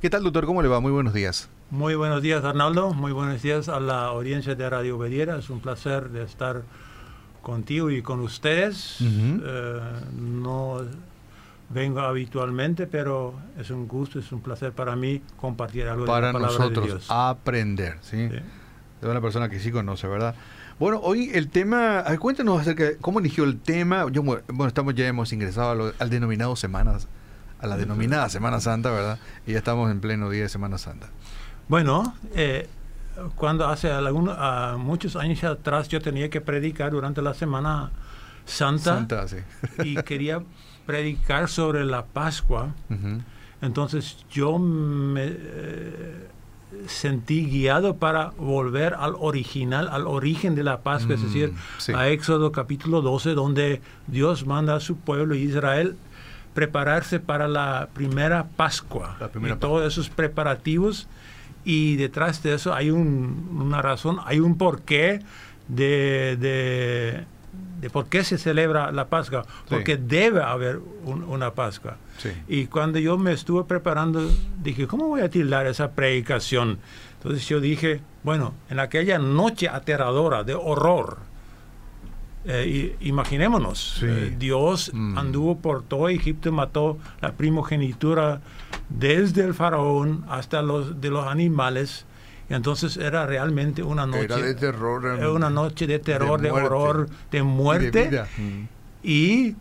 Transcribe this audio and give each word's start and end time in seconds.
¿Qué 0.00 0.08
tal, 0.08 0.22
doctor? 0.22 0.46
¿Cómo 0.46 0.62
le 0.62 0.68
va? 0.68 0.80
Muy 0.80 0.92
buenos 0.92 1.12
días. 1.12 1.50
Muy 1.70 1.94
buenos 1.94 2.22
días, 2.22 2.42
Arnaldo. 2.42 2.94
Muy 2.94 3.12
buenos 3.12 3.42
días 3.42 3.68
a 3.68 3.80
la 3.80 4.06
audiencia 4.06 4.54
de 4.54 4.70
Radio 4.70 4.96
Bediera. 4.96 5.36
Es 5.36 5.50
un 5.50 5.60
placer 5.60 6.08
de 6.08 6.22
estar 6.24 6.62
contigo 7.42 7.90
y 7.90 8.00
con 8.00 8.20
ustedes. 8.20 8.96
Eh, 9.02 9.80
no 10.18 10.78
vengo 11.68 12.00
habitualmente, 12.00 12.86
pero 12.86 13.34
es 13.58 13.68
un 13.70 13.86
gusto, 13.86 14.18
es 14.18 14.32
un 14.32 14.40
placer 14.40 14.72
para 14.72 14.96
mí 14.96 15.20
compartir 15.36 15.86
algo 15.86 16.06
para 16.06 16.28
de 16.28 16.32
la 16.32 16.38
palabra 16.38 16.58
nosotros 16.58 16.86
de 16.86 16.92
Dios. 16.92 17.06
aprender, 17.10 17.98
¿sí? 18.00 18.16
De 18.16 19.08
una 19.08 19.20
persona 19.20 19.50
que 19.50 19.60
sí 19.60 19.70
conoce, 19.70 20.08
¿verdad? 20.08 20.34
Bueno, 20.78 21.00
hoy 21.02 21.30
el 21.34 21.50
tema, 21.50 22.04
cuéntanos 22.18 22.58
acerca 22.58 22.84
de 22.84 22.96
cómo 22.96 23.20
eligió 23.20 23.44
el 23.44 23.58
tema. 23.60 24.06
Yo, 24.10 24.22
bueno, 24.22 24.66
estamos 24.66 24.94
ya 24.94 25.06
hemos 25.06 25.30
ingresado 25.34 25.92
al 25.98 26.08
denominado 26.10 26.56
semanas, 26.56 27.06
a 27.60 27.66
la 27.66 27.76
denominada 27.76 28.28
Semana 28.28 28.60
Santa, 28.60 28.90
¿verdad? 28.90 29.18
Y 29.46 29.52
ya 29.52 29.58
estamos 29.58 29.90
en 29.90 30.00
pleno 30.00 30.30
día 30.30 30.42
de 30.42 30.48
Semana 30.48 30.78
Santa. 30.78 31.08
Bueno, 31.68 32.14
eh, 32.34 32.68
cuando 33.36 33.68
hace 33.68 33.90
algunos, 33.90 34.36
muchos 34.78 35.16
años 35.16 35.44
atrás 35.44 35.88
yo 35.88 36.00
tenía 36.00 36.30
que 36.30 36.40
predicar 36.40 36.92
durante 36.92 37.22
la 37.22 37.34
Semana 37.34 37.90
Santa, 38.44 39.06
y 39.84 39.96
quería 40.02 40.42
predicar 40.86 41.48
sobre 41.48 41.84
la 41.84 42.04
Pascua. 42.04 42.74
Entonces 43.62 44.24
yo 44.30 44.58
me 44.58 45.26
eh, 45.28 46.28
sentí 46.86 47.44
guiado 47.44 47.96
para 47.96 48.30
volver 48.38 48.94
al 48.94 49.14
original, 49.18 49.88
al 49.88 50.06
origen 50.06 50.54
de 50.54 50.64
la 50.64 50.80
Pascua, 50.80 51.14
es 51.14 51.22
decir, 51.22 51.52
mm, 51.52 51.94
a 51.94 52.08
Éxodo 52.08 52.52
capítulo 52.52 53.02
12, 53.02 53.34
donde 53.34 53.82
Dios 54.06 54.46
manda 54.46 54.76
a 54.76 54.80
su 54.80 54.96
pueblo 54.96 55.34
Israel 55.34 55.96
prepararse 56.54 57.20
para 57.20 57.48
la 57.48 57.88
primera 57.92 58.46
Pascua. 58.56 59.16
y 59.34 59.52
todos 59.56 59.92
esos 59.92 60.10
preparativos 60.10 61.08
y 61.64 61.96
detrás 61.96 62.42
de 62.42 62.54
eso 62.54 62.74
hay 62.74 62.90
una 62.90 63.82
razón, 63.82 64.18
hay 64.24 64.40
un 64.40 64.56
porqué 64.56 65.20
de, 65.68 67.26
de, 67.80 67.90
por 67.90 68.06
qué 68.06 68.24
se 68.24 68.38
celebra 68.38 68.92
la 68.92 69.08
Pascua, 69.08 69.44
porque 69.68 69.96
debe 69.96 70.42
haber 70.42 70.80
una 71.04 71.52
Pascua. 71.54 71.96
Y 72.48 72.66
cuando 72.66 72.98
yo 72.98 73.16
me 73.16 73.32
estuve 73.32 73.64
preparando, 73.64 74.28
dije, 74.62 74.86
¿cómo 74.86 75.08
voy 75.08 75.22
a 75.22 75.30
tildar 75.30 75.66
esa 75.66 75.92
predicación? 75.92 76.78
Entonces 77.16 77.46
yo 77.48 77.60
dije, 77.60 78.00
bueno, 78.22 78.54
en 78.68 78.78
aquella 78.78 79.18
noche 79.18 79.68
aterradora 79.68 80.44
de 80.44 80.54
horror, 80.54 81.18
eh, 82.46 82.96
imaginémonos, 83.00 84.02
eh, 84.02 84.34
Dios 84.38 84.90
mm. 84.94 85.18
anduvo 85.18 85.58
por 85.58 85.82
todo 85.82 86.08
Egipto, 86.08 86.50
mató 86.50 86.96
la 87.20 87.32
primogenitura 87.32 88.40
desde 88.88 89.44
el 89.44 89.52
faraón 89.52 90.24
hasta 90.28 90.62
los 90.62 91.00
de 91.00 91.10
los 91.10 91.26
animales. 91.26 92.06
Y 92.48 92.54
entonces 92.54 92.96
era 92.96 93.26
realmente 93.26 93.82
una 93.82 94.06
noche 94.06 94.42
de 94.42 94.54
terror, 94.54 95.04
una 95.04 95.50
noche 95.50 95.86
de 95.86 95.98
terror, 95.98 96.40
de, 96.40 96.50
horror, 96.50 97.08
de 97.30 97.42
muerte. 97.42 98.24
Y, 99.02 99.56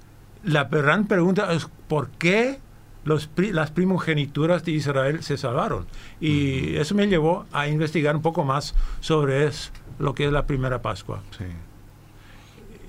la 0.46 0.64
gran 0.64 1.06
pregunta 1.06 1.52
es 1.52 1.68
¿por 1.90 2.10
qué 2.12 2.60
los, 3.04 3.30
las 3.36 3.72
primogenituras 3.72 4.64
de 4.64 4.72
Israel 4.72 5.22
se 5.22 5.38
salvaron? 5.38 5.86
Y 6.22 6.78
eso 6.78 6.96
me 6.96 7.08
llevó 7.08 7.46
a 7.52 7.68
investigar 7.68 8.16
un 8.16 8.22
poco 8.22 8.46
más 8.46 8.74
sobre 9.02 9.52
lo 10.00 10.16
que 10.16 10.26
es 10.26 10.32
la 10.32 10.48
primera 10.48 10.82
Pascua. 10.82 11.22
Sí. 11.38 11.44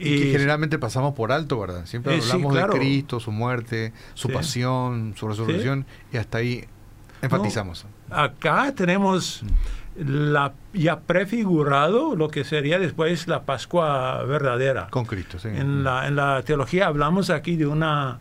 Y, 0.01 0.19
que 0.19 0.33
generalmente 0.33 0.79
pasamos 0.79 1.15
por 1.15 1.31
alto, 1.31 1.61
¿verdad? 1.61 1.85
Siempre 1.85 2.17
eh, 2.17 2.21
hablamos 2.23 2.55
de 2.55 2.67
Cristo, 2.79 3.21
su 3.21 3.33
muerte, 3.33 3.93
su 4.15 4.31
pasión, 4.31 5.15
su 5.17 5.29
resurrección, 5.29 5.85
y 6.13 6.17
hasta 6.17 6.39
ahí 6.39 6.65
enfatizamos. 7.23 7.87
acá 8.11 8.73
tenemos 8.75 9.45
la, 9.97 10.55
ya 10.73 11.01
prefigurado 11.01 12.17
lo 12.17 12.29
que 12.29 12.45
sería 12.45 12.79
después 12.79 13.29
la 13.29 13.43
Pascua 13.43 14.23
verdadera. 14.25 14.89
Con 14.91 15.05
Cristo, 15.05 15.39
sí. 15.39 15.49
En 15.49 15.85
la, 15.85 16.07
en 16.07 16.17
la 16.17 16.43
teología 16.43 16.87
hablamos 16.87 17.31
aquí 17.31 17.57
de 17.57 17.67
una, 17.67 18.19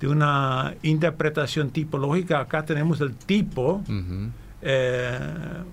de 0.00 0.08
una 0.08 0.74
interpretación 0.82 1.70
tipológica. 1.70 2.40
Acá 2.40 2.64
tenemos 2.64 3.00
el 3.00 3.14
tipo, 3.14 3.82
eh, 4.62 5.18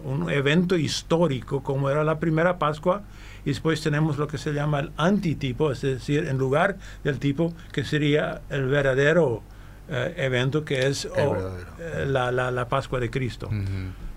un 0.03 0.29
evento 0.29 0.75
histórico, 0.75 1.63
como 1.63 1.89
era 1.89 2.03
la 2.03 2.19
primera 2.19 2.59
Pascua 2.59 3.03
y 3.45 3.49
después 3.49 3.81
tenemos 3.81 4.17
lo 4.17 4.27
que 4.27 4.38
se 4.38 4.53
llama 4.53 4.79
el 4.79 4.91
antitipo, 4.97 5.71
es 5.71 5.81
decir, 5.81 6.27
en 6.27 6.38
lugar 6.38 6.77
del 7.03 7.19
tipo 7.19 7.53
que 7.71 7.83
sería 7.83 8.41
el 8.49 8.67
verdadero 8.67 9.41
eh, 9.89 10.13
evento 10.17 10.63
que 10.63 10.88
es 10.88 11.05
eh, 11.05 12.05
la, 12.07 12.31
la, 12.31 12.69
Pascua 12.69 12.99
de 12.99 13.09
Cristo. 13.09 13.49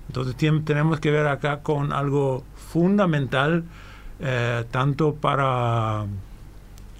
Entonces 0.06 0.36
tenemos 0.36 1.00
que 1.00 1.10
ver 1.10 1.26
acá 1.26 1.60
con 1.60 1.92
algo 1.92 2.44
fundamental, 2.54 3.64
eh, 4.20 4.64
tanto 4.70 5.16
para, 5.16 6.06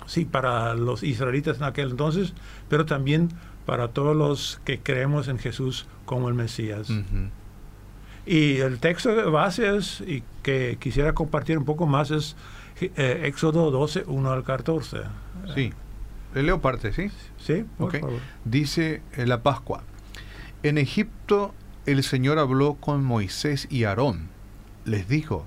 sí, 0.07 0.25
para 0.25 0.75
los 0.75 1.05
israelitas 1.05 1.59
en 1.59 1.65
aquel 1.65 1.91
entonces, 1.93 2.35
pero 2.69 2.85
también 2.87 3.31
para 3.65 3.89
todos 3.89 4.17
los 4.17 4.61
que 4.65 4.81
creemos 4.81 5.29
en 5.29 5.39
Jesús 5.39 5.87
como 6.05 6.29
el 6.29 6.35
Mesías. 6.35 6.89
Y 8.27 8.57
el 8.57 8.81
texto 8.81 9.15
de 9.15 9.25
base 9.25 9.77
es, 9.77 10.01
y 10.01 10.25
que 10.43 10.77
quisiera 10.81 11.15
compartir 11.15 11.57
un 11.59 11.65
poco 11.65 11.87
más, 11.87 12.11
es 12.11 12.37
eh, 12.81 13.23
Éxodo 13.25 13.71
12, 13.71 14.05
1 14.07 14.33
al 14.33 14.43
14. 14.43 14.99
Sí. 15.55 15.73
Le 16.35 16.43
leo 16.43 16.61
parte, 16.61 16.93
¿sí? 16.93 17.11
Sí, 17.39 17.65
por 17.79 17.97
favor. 17.97 18.21
Dice 18.45 19.01
en 19.17 19.29
la 19.29 19.43
Pascua. 19.43 19.83
En 20.63 20.77
Egipto 20.77 21.55
el 21.87 22.03
Señor 22.03 22.41
habló 22.41 22.75
con 22.75 23.05
Moisés 23.05 23.69
y 23.71 23.85
Aarón. 23.85 24.29
Les 24.85 25.09
dijo, 25.09 25.47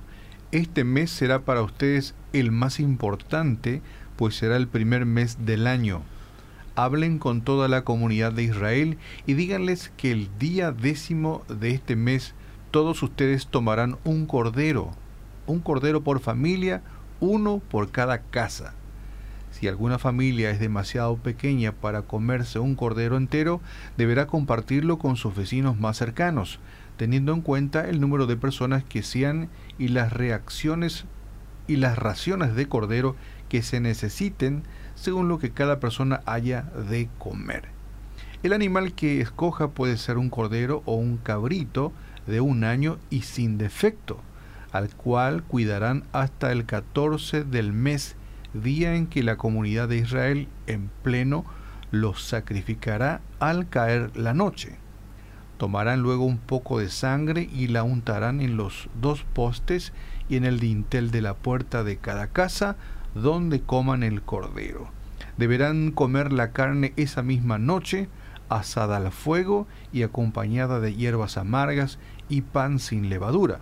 este 0.51 0.85
mes 0.85 1.11
será 1.11 1.41
para 1.41 1.61
ustedes 1.61 2.15
el 2.31 2.51
más 2.51 2.79
importante, 2.79 3.81
pues 4.15 4.35
será 4.35 4.55
el 4.55 4.69
primer 4.69 5.05
mes 5.05 5.45
del 5.45 5.67
año. 5.67 6.01
Hablen 6.75 7.19
con 7.19 7.41
toda 7.41 7.67
la 7.67 7.83
comunidad 7.83 8.31
de 8.31 8.43
Israel 8.43 8.97
y 9.27 9.33
díganles 9.33 9.91
que 9.97 10.11
el 10.11 10.29
día 10.39 10.71
décimo 10.71 11.43
de 11.49 11.71
este 11.71 11.97
mes 11.97 12.33
todos 12.71 13.01
ustedes 13.03 13.47
tomarán 13.47 13.97
un 14.03 14.25
cordero, 14.25 14.91
un 15.47 15.59
cordero 15.59 16.03
por 16.03 16.19
familia, 16.19 16.81
uno 17.19 17.59
por 17.69 17.91
cada 17.91 18.19
casa. 18.19 18.73
Si 19.51 19.67
alguna 19.67 19.97
familia 19.97 20.51
es 20.51 20.59
demasiado 20.59 21.17
pequeña 21.17 21.71
para 21.71 22.03
comerse 22.03 22.59
un 22.59 22.75
cordero 22.75 23.17
entero, 23.17 23.61
deberá 23.97 24.27
compartirlo 24.27 24.99
con 24.99 25.15
sus 25.15 25.35
vecinos 25.35 25.79
más 25.79 25.97
cercanos, 25.97 26.59
teniendo 26.97 27.33
en 27.33 27.41
cuenta 27.41 27.89
el 27.89 27.99
número 27.99 28.27
de 28.27 28.37
personas 28.37 28.83
que 28.83 29.01
sean 29.01 29.49
y 29.77 29.87
las 29.87 30.13
reacciones 30.13 31.05
y 31.67 31.77
las 31.77 31.97
raciones 31.97 32.55
de 32.55 32.67
cordero 32.67 33.15
que 33.47 33.63
se 33.63 33.79
necesiten 33.79 34.63
según 34.95 35.27
lo 35.27 35.39
que 35.39 35.51
cada 35.51 35.79
persona 35.79 36.21
haya 36.25 36.63
de 36.89 37.09
comer. 37.17 37.69
El 38.43 38.53
animal 38.53 38.93
que 38.93 39.19
escoja 39.19 39.69
puede 39.69 39.97
ser 39.97 40.17
un 40.17 40.29
cordero 40.29 40.81
o 40.85 40.95
un 40.95 41.17
cabrito, 41.17 41.91
de 42.29 42.41
un 42.41 42.63
año 42.63 42.97
y 43.09 43.21
sin 43.21 43.57
defecto, 43.57 44.21
al 44.71 44.89
cual 44.95 45.43
cuidarán 45.43 46.03
hasta 46.13 46.51
el 46.51 46.65
14 46.65 47.43
del 47.43 47.73
mes, 47.73 48.15
día 48.53 48.95
en 48.95 49.07
que 49.07 49.23
la 49.23 49.35
comunidad 49.35 49.89
de 49.89 49.97
Israel 49.97 50.47
en 50.67 50.89
pleno 51.03 51.45
los 51.91 52.23
sacrificará 52.23 53.21
al 53.39 53.67
caer 53.67 54.15
la 54.15 54.33
noche. 54.33 54.77
Tomarán 55.57 56.01
luego 56.01 56.23
un 56.23 56.37
poco 56.37 56.79
de 56.79 56.89
sangre 56.89 57.49
y 57.53 57.67
la 57.67 57.83
untarán 57.83 58.39
en 58.39 58.55
los 58.55 58.89
dos 59.01 59.25
postes 59.33 59.91
y 60.29 60.37
en 60.37 60.45
el 60.45 60.59
dintel 60.59 61.11
de 61.11 61.21
la 61.21 61.33
puerta 61.33 61.83
de 61.83 61.97
cada 61.97 62.27
casa 62.27 62.77
donde 63.13 63.61
coman 63.61 64.03
el 64.03 64.21
cordero. 64.21 64.89
Deberán 65.37 65.91
comer 65.91 66.31
la 66.31 66.51
carne 66.51 66.93
esa 66.95 67.23
misma 67.23 67.57
noche, 67.57 68.07
asada 68.49 68.97
al 68.97 69.11
fuego 69.11 69.67
y 69.91 70.03
acompañada 70.03 70.79
de 70.79 70.95
hierbas 70.95 71.37
amargas 71.37 71.99
y 72.29 72.41
pan 72.41 72.79
sin 72.79 73.09
levadura. 73.09 73.59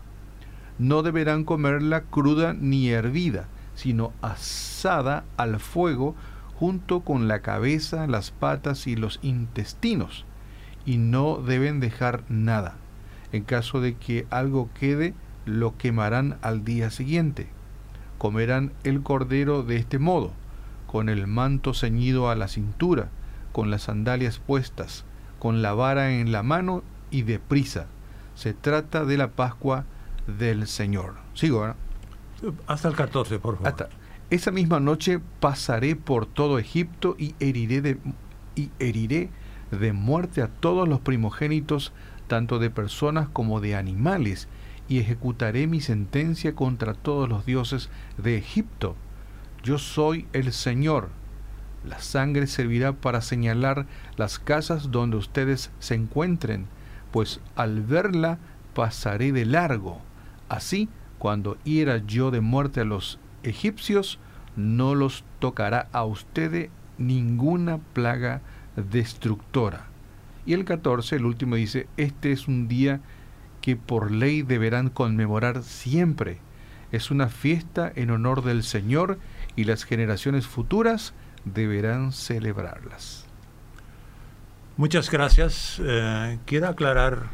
No 0.78 1.02
deberán 1.02 1.44
comerla 1.44 2.02
cruda 2.02 2.54
ni 2.54 2.90
hervida, 2.90 3.48
sino 3.74 4.14
asada 4.22 5.24
al 5.38 5.60
fuego 5.60 6.16
junto 6.56 7.02
con 7.02 7.28
la 7.28 7.40
cabeza, 7.40 8.08
las 8.08 8.31
patas 8.31 8.88
y 8.88 8.96
los 8.96 9.19
intestinos, 9.22 10.25
y 10.86 10.98
no 10.98 11.38
deben 11.38 11.80
dejar 11.80 12.24
nada. 12.30 12.75
En 13.31 13.44
caso 13.44 13.81
de 13.81 13.96
que 13.96 14.25
algo 14.30 14.69
quede, 14.80 15.14
lo 15.46 15.78
quemarán 15.78 16.38
al 16.42 16.64
día 16.64 16.92
siguiente. 16.92 17.48
Comerán 18.18 18.72
el 18.84 19.02
cordero 19.02 19.64
de 19.64 19.78
este 19.78 20.00
modo, 20.00 20.31
con 20.88 21.10
el 21.10 21.28
manto 21.28 21.74
ceñido 21.74 22.30
a 22.30 22.36
la 22.36 22.48
cintura, 22.48 23.10
con 23.52 23.69
las 23.69 23.84
sandalias 23.84 24.40
puestas, 24.40 25.06
con 25.40 25.62
la 25.62 25.74
vara 25.74 26.14
en 26.14 26.31
la 26.31 26.44
mano 26.44 26.84
y 27.12 27.24
deprisa 27.24 27.88
se 28.38 28.54
trata 28.54 29.04
de 29.04 29.18
la 29.18 29.31
Pascua 29.31 29.86
del 30.28 30.68
Señor. 30.68 31.16
Sigo. 31.34 31.74
Hasta 32.68 32.88
el 32.88 32.95
14, 32.95 33.39
por 33.39 33.56
favor. 33.56 33.68
Hasta. 33.68 33.89
Esa 34.30 34.51
misma 34.51 34.80
noche 34.80 35.19
pasaré 35.39 35.95
por 35.95 36.28
todo 36.28 36.60
Egipto 36.60 37.16
y 37.18 37.34
heriré 37.39 37.81
de, 37.81 37.98
y 38.56 38.69
heriré 38.78 39.31
de 39.72 39.92
muerte 39.92 40.44
a 40.44 40.50
todos 40.50 40.88
los 40.88 41.00
primogénitos 41.00 41.94
tanto 42.28 42.60
de 42.60 42.69
personas 42.69 43.28
como 43.30 43.60
de 43.60 43.75
animales, 43.75 44.48
y 44.88 45.00
ejecutaré 45.00 45.66
mi 45.66 45.81
sentencia 45.81 46.54
contra 46.54 46.94
todos 46.94 47.28
los 47.28 47.45
dioses 47.45 47.90
de 48.18 48.38
Egipto. 48.38 48.95
Yo 49.63 49.80
soy 49.80 50.28
el 50.33 50.54
Señor. 50.54 51.10
La 51.83 52.00
sangre 52.00 52.45
servirá 52.48 52.94
para 52.94 53.22
señalar 53.22 53.88
las 54.16 54.40
casas 54.40 54.92
donde 54.92 55.18
ustedes 55.18 55.72
se 55.80 55.95
encuentren, 55.95 56.68
pues 57.18 57.40
al 57.56 57.81
verla 57.81 58.38
pasaré 58.75 59.31
de 59.31 59.44
largo. 59.44 60.00
Así, 60.50 60.88
cuando 61.18 61.58
hiera 61.64 61.98
yo 62.06 62.30
de 62.30 62.42
muerte 62.42 62.81
a 62.81 62.86
los 62.86 63.18
egipcios, 63.42 64.19
no 64.56 64.94
los 64.94 65.24
tocará 65.40 65.88
a 65.94 66.06
ustedes 66.06 66.69
ninguna 67.00 67.80
plaga 67.80 68.42
destructora. 68.75 69.88
Y 70.46 70.54
el 70.54 70.64
14, 70.64 71.16
el 71.16 71.25
último 71.25 71.56
dice, 71.56 71.88
este 71.98 72.31
es 72.31 72.48
un 72.48 72.68
día 72.68 73.02
que 73.62 73.75
por 73.75 74.12
ley 74.12 74.44
deberán 74.44 74.92
conmemorar 74.92 75.64
siempre. 75.64 76.38
Es 76.92 77.10
una 77.10 77.30
fiesta 77.30 77.92
en 77.96 78.12
honor 78.12 78.44
del 78.44 78.62
Señor 78.62 79.18
y 79.56 79.64
las 79.64 79.86
generaciones 79.86 80.46
futuras 80.46 81.16
deberán 81.46 82.12
celebrarlas. 82.12 83.26
Muchas 84.77 85.09
gracias. 85.09 85.81
Eh, 85.83 86.38
quiero 86.45 86.68
aclarar 86.68 87.29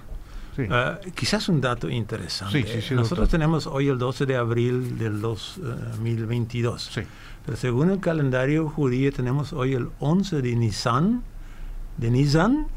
eh, 0.57 0.97
quizás 1.13 1.49
un 1.49 1.59
dato 1.61 1.89
interesante. 1.89 2.65
Nosotros 2.91 3.29
tenemos 3.29 3.67
hoy 3.67 3.89
el 3.89 3.97
12 3.97 4.25
de 4.25 4.35
abril 4.37 4.97
del 4.97 5.19
2022. 5.21 6.91
Pero 7.45 7.57
según 7.57 7.91
el 7.91 7.99
calendario 7.99 8.69
judío 8.69 9.11
tenemos 9.11 9.51
hoy 9.51 9.73
el 9.73 9.89
11 9.99 10.41
de 10.41 10.55
Nisan, 10.55 11.23
de 11.97 12.11
Nisan 12.11 12.67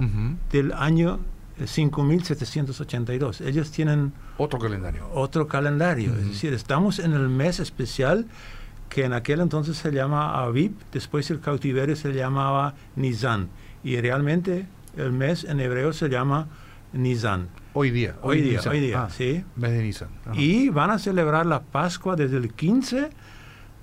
del 0.51 0.73
año 0.73 1.21
5782. 1.65 3.41
Ellos 3.43 3.71
tienen 3.71 4.13
otro 4.37 4.59
calendario. 4.59 5.09
Otro 5.15 5.47
calendario. 5.47 6.13
Es 6.15 6.27
decir, 6.29 6.53
estamos 6.53 6.99
en 6.99 7.13
el 7.13 7.29
mes 7.29 7.61
especial 7.61 8.27
que 8.89 9.05
en 9.05 9.13
aquel 9.13 9.41
entonces 9.41 9.77
se 9.77 9.91
llama 9.91 10.43
Aviv, 10.43 10.73
después 10.93 11.31
el 11.31 11.41
cautiverio 11.41 11.97
se 11.97 12.13
llamaba 12.13 12.75
Nisan. 12.95 13.49
Y 13.87 14.01
realmente 14.01 14.67
el 14.97 15.13
mes 15.13 15.45
en 15.45 15.61
hebreo 15.61 15.93
se 15.93 16.09
llama 16.09 16.49
Nisan. 16.93 17.47
Hoy 17.73 17.93
día. 17.93 18.17
Hoy, 18.21 18.41
día, 18.41 18.61
hoy 18.69 18.81
día, 18.81 19.05
ah, 19.05 19.11
sí. 19.11 19.45
Mes 19.55 19.71
de 19.71 19.81
Nisan. 19.81 20.09
Y 20.35 20.71
van 20.71 20.91
a 20.91 20.99
celebrar 20.99 21.47
la 21.47 21.63
Pascua 21.63 22.17
desde 22.17 22.37
el 22.39 22.53
15 22.53 23.11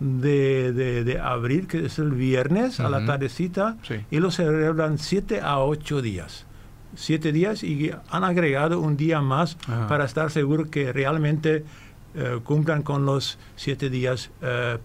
de, 0.02 0.74
de, 1.06 1.20
abril, 1.22 1.68
que 1.68 1.86
es 1.86 2.00
el 2.00 2.12
viernes, 2.12 2.82
a 2.82 2.90
la 2.90 3.06
tardecita, 3.06 3.78
y 4.12 4.20
lo 4.20 4.30
celebran 4.30 4.98
7 4.98 5.40
a 5.40 5.60
8 5.60 6.02
días 6.02 6.48
siete 6.96 7.32
días 7.32 7.64
y 7.64 7.90
han 8.12 8.24
agregado 8.24 8.80
un 8.80 8.98
día 8.98 9.20
más 9.20 9.58
para 9.90 10.06
estar 10.06 10.30
seguro 10.30 10.70
que 10.70 10.94
realmente 10.94 11.66
eh, 12.14 12.40
cumplan 12.44 12.84
con 12.84 13.04
los 13.08 13.40
siete 13.56 13.90
días 13.90 14.30
eh, 14.44 14.78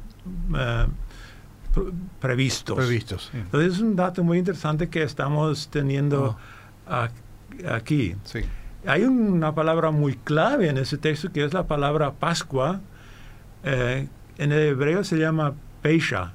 eh, 0.56 0.86
previstos. 2.20 2.76
Previstos. 2.76 3.30
Entonces 3.32 3.74
es 3.74 3.80
un 3.80 3.96
dato 3.96 4.22
muy 4.24 4.38
interesante 4.38 4.88
que 4.88 5.02
estamos 5.02 5.68
teniendo 5.68 6.36
oh. 6.88 7.08
aquí. 7.68 8.14
Hay 8.86 9.04
una 9.04 9.54
palabra 9.54 9.90
muy 9.90 10.14
clave 10.16 10.68
en 10.68 10.78
ese 10.78 10.98
texto 10.98 11.32
que 11.32 11.44
es 11.44 11.52
la 11.52 11.66
palabra 11.66 12.12
Pascua. 12.12 12.80
en 13.64 14.08
el 14.38 14.52
hebreo 14.52 15.04
se 15.04 15.16
llama 15.16 15.54
Peisha. 15.82 16.32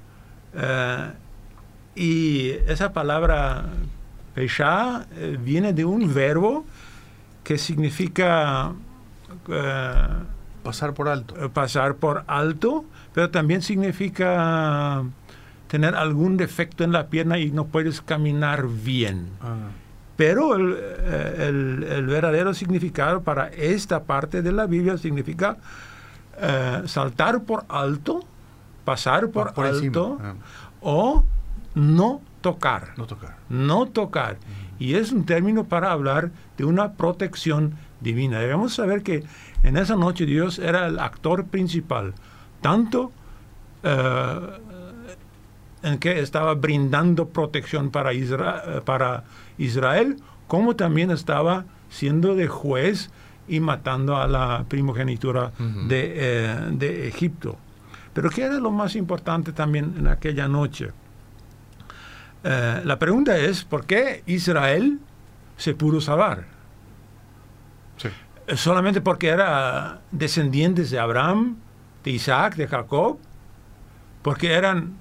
y 1.96 2.50
esa 2.68 2.94
palabra 2.94 3.66
Pesha 4.34 5.06
eh, 5.16 5.38
viene 5.40 5.74
de 5.74 5.86
un 5.86 6.12
verbo 6.14 6.66
que 7.44 7.58
significa 7.58 8.74
eh, 9.48 10.08
pasar 10.64 10.94
por 10.94 11.10
alto. 11.10 11.36
Eh, 11.44 11.50
pasar 11.50 11.96
por 11.96 12.24
alto, 12.28 12.86
pero 13.14 13.30
también 13.30 13.62
significa 13.62 15.04
tener 15.68 15.96
algún 15.96 16.38
defecto 16.38 16.84
en 16.84 16.92
la 16.92 17.08
pierna 17.08 17.40
y 17.40 17.52
no 17.52 17.66
puedes 17.66 18.02
caminar 18.02 18.68
bien. 18.68 19.28
Ah. 19.42 19.70
Pero 20.16 20.56
el, 20.56 22.06
verdadero 22.06 22.54
significado 22.54 23.22
para 23.24 23.48
esta 23.48 24.04
parte 24.04 24.44
de 24.44 24.52
la 24.52 24.68
Biblia 24.68 24.98
significa 24.98 25.58
saltar 26.86 27.44
por 27.44 27.66
alto, 27.68 28.24
pasar 28.86 29.30
por, 29.30 29.54
alto 29.58 30.20
ah. 30.22 30.36
o 30.82 31.24
no 31.74 32.22
tocar. 32.42 32.94
No 32.98 33.08
tocar. 33.08 33.38
No 33.50 33.88
tocar. 33.88 34.38
Y 34.78 34.96
es 34.96 35.12
un 35.12 35.26
término 35.26 35.64
para 35.64 35.92
hablar 35.92 36.32
de 36.58 36.66
una 36.66 36.94
protección 36.94 37.74
divina. 38.02 38.40
Debemos 38.40 38.76
saber 38.76 39.02
que 39.02 39.24
en 39.64 39.78
esa 39.78 39.96
noche 39.96 40.26
Dios 40.26 40.60
era 40.60 40.88
el 40.88 41.00
actor 41.00 41.46
principal, 41.46 42.14
tanto 42.62 43.12
eh, 43.84 44.40
en 45.84 45.98
que 46.00 46.20
estaba 46.20 46.54
brindando 46.54 47.30
protección 47.30 47.90
para, 47.90 48.12
para 48.86 49.24
Israel, 49.58 50.18
como 50.48 50.76
también 50.76 51.12
estaba 51.12 51.66
siendo 51.90 52.36
de 52.36 52.48
juez 52.48 53.10
y 53.48 53.60
matando 53.60 54.18
a 54.18 54.28
la 54.28 54.66
primogenitura 54.68 55.52
de, 55.88 56.14
eh, 56.16 56.58
de 56.72 57.08
Egipto. 57.08 57.58
Pero 58.14 58.30
¿qué 58.30 58.44
era 58.44 58.60
lo 58.60 58.72
más 58.72 58.96
importante 58.96 59.52
también 59.52 59.96
en 59.98 60.08
aquella 60.08 60.48
noche? 60.48 60.92
Eh, 62.44 62.82
la 62.84 63.00
pregunta 63.00 63.38
es, 63.38 63.64
¿por 63.64 63.86
qué 63.86 64.24
Israel 64.26 65.00
se 65.58 65.74
pudo 65.74 66.02
salvar? 66.02 66.46
Eh, 68.04 68.10
¿Solamente 68.56 69.00
porque 69.02 69.30
era 69.30 70.02
descendientes 70.12 70.92
de 70.92 71.00
Abraham, 71.00 71.58
de 72.04 72.12
Isaac, 72.12 72.56
de 72.56 72.68
Jacob? 72.68 73.18
¿Porque 74.22 74.54
eran 74.54 74.96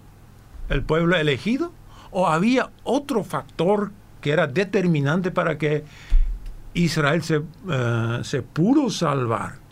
el 0.69 0.83
pueblo 0.83 1.17
elegido? 1.17 1.73
¿O 2.11 2.29
había 2.29 2.71
otro 2.85 3.25
factor 3.25 3.91
que 4.21 4.31
era 4.31 4.47
determinante 4.47 5.31
para 5.31 5.59
que 5.59 5.85
Israel 6.75 7.23
se, 7.23 7.43
eh, 7.69 8.21
se 8.23 8.43
pudo 8.43 8.91
salvar? 8.91 9.63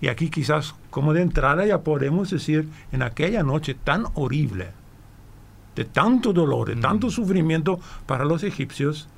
Y 0.00 0.06
aquí 0.06 0.30
quizás 0.30 0.76
como 0.90 1.12
de 1.12 1.22
entrada 1.22 1.66
ya 1.66 1.80
podemos 1.80 2.30
decir, 2.30 2.68
en 2.92 3.02
aquella 3.02 3.42
noche 3.42 3.74
tan 3.74 4.04
horrible, 4.14 4.68
de 5.74 5.84
tanto 5.84 6.32
dolor, 6.32 6.68
de 6.68 6.76
tanto 6.76 7.08
mm. 7.08 7.10
sufrimiento 7.10 7.80
para 8.06 8.24
los 8.24 8.44
egipcios, 8.44 9.08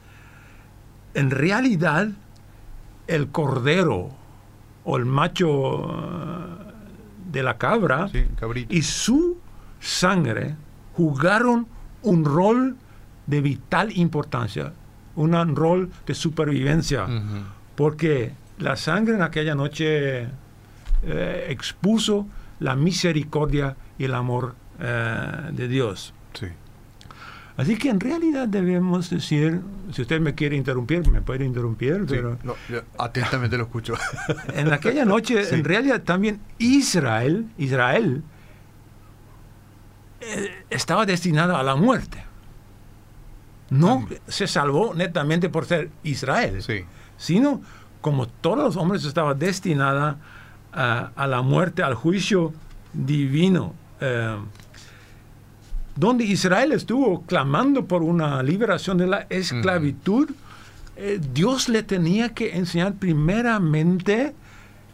en 1.15 1.31
realidad 1.31 2.09
el 3.07 3.29
cordero 3.29 4.11
o 4.85 4.97
el 4.97 5.05
macho 5.05 5.49
uh, 5.51 6.63
de 7.31 7.43
la 7.43 7.57
cabra 7.59 8.11
y 8.69 8.83
su 8.83 9.39
sangre 9.81 10.55
jugaron 10.95 11.67
un 12.03 12.25
rol 12.25 12.77
de 13.27 13.41
vital 13.41 13.97
importancia, 13.97 14.73
un 15.17 15.57
rol 15.57 15.91
de 16.07 16.15
supervivencia, 16.15 17.07
porque 17.75 18.33
la 18.59 18.77
sangre 18.77 19.15
en 19.15 19.23
aquella 19.23 19.55
noche 19.55 20.29
eh, 21.05 21.47
expuso 21.49 22.27
la 22.61 22.77
misericordia 22.77 23.77
y 23.99 24.05
el 24.05 24.15
amor 24.15 24.55
eh, 24.79 25.51
de 25.53 25.69
Dios. 25.69 26.13
Sí. 26.35 26.47
Así 27.63 27.77
que 27.77 27.91
en 27.91 28.01
realidad 28.01 28.49
debemos 28.49 29.09
decir, 29.09 29.61
si 29.93 30.03
usted 30.03 30.21
me 30.21 30.35
quiere 30.35 30.57
interrumpir, 30.57 31.09
me 31.09 31.23
puede 31.23 31.45
interrumpir, 31.45 32.07
pero... 32.09 32.37
atentamente 32.99 33.57
lo 33.57 33.63
escucho. 33.63 33.95
en 34.55 34.73
aquella 34.73 35.05
noche, 35.05 35.55
en 35.55 35.63
realidad 35.63 36.03
también 36.03 36.41
Israel, 36.59 37.47
Israel, 37.59 38.25
eh, 40.23 40.65
estaba 40.71 41.07
destinado 41.07 41.57
a 41.57 41.63
la 41.63 41.77
muerte. 41.77 42.25
No 43.71 44.09
se 44.27 44.49
salvó 44.49 44.93
netamente 44.93 45.49
por 45.49 45.65
ser 45.65 45.89
Israel, 46.03 46.65
sino 47.17 47.63
como 48.01 48.27
todos 48.27 48.59
los 48.59 48.77
hombres 48.77 49.05
estaba 49.05 49.35
destinada 49.35 50.19
a, 50.73 51.27
la 51.29 51.43
muerte, 51.43 51.85
al 51.85 51.95
juicio 51.95 52.53
divino. 52.93 53.73
Eh, 54.01 54.37
donde 55.97 56.25
Israel 56.25 56.73
estuvo 56.73 57.23
clamando 57.23 57.87
por 57.87 58.03
una 58.03 58.43
liberación 58.43 58.99
de 58.99 59.07
la 59.07 59.27
esclavitud, 59.29 60.31
eh, 60.97 61.21
Dios 61.33 61.69
le 61.69 61.83
tenía 61.83 62.31
que 62.31 62.57
enseñar 62.57 62.95
primeramente 62.95 64.35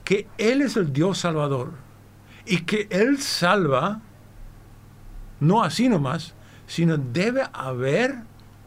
que 0.05 0.27
Él 0.39 0.63
es 0.63 0.77
el 0.77 0.93
Dios 0.93 1.19
salvador 1.19 1.73
y 2.47 2.63
que 2.63 2.89
Él 2.91 3.19
salva, 3.19 4.01
no 5.41 5.63
así 5.63 5.89
nomás, 5.89 6.35
sino 6.67 6.97
debe 6.97 7.43
haber 7.53 8.17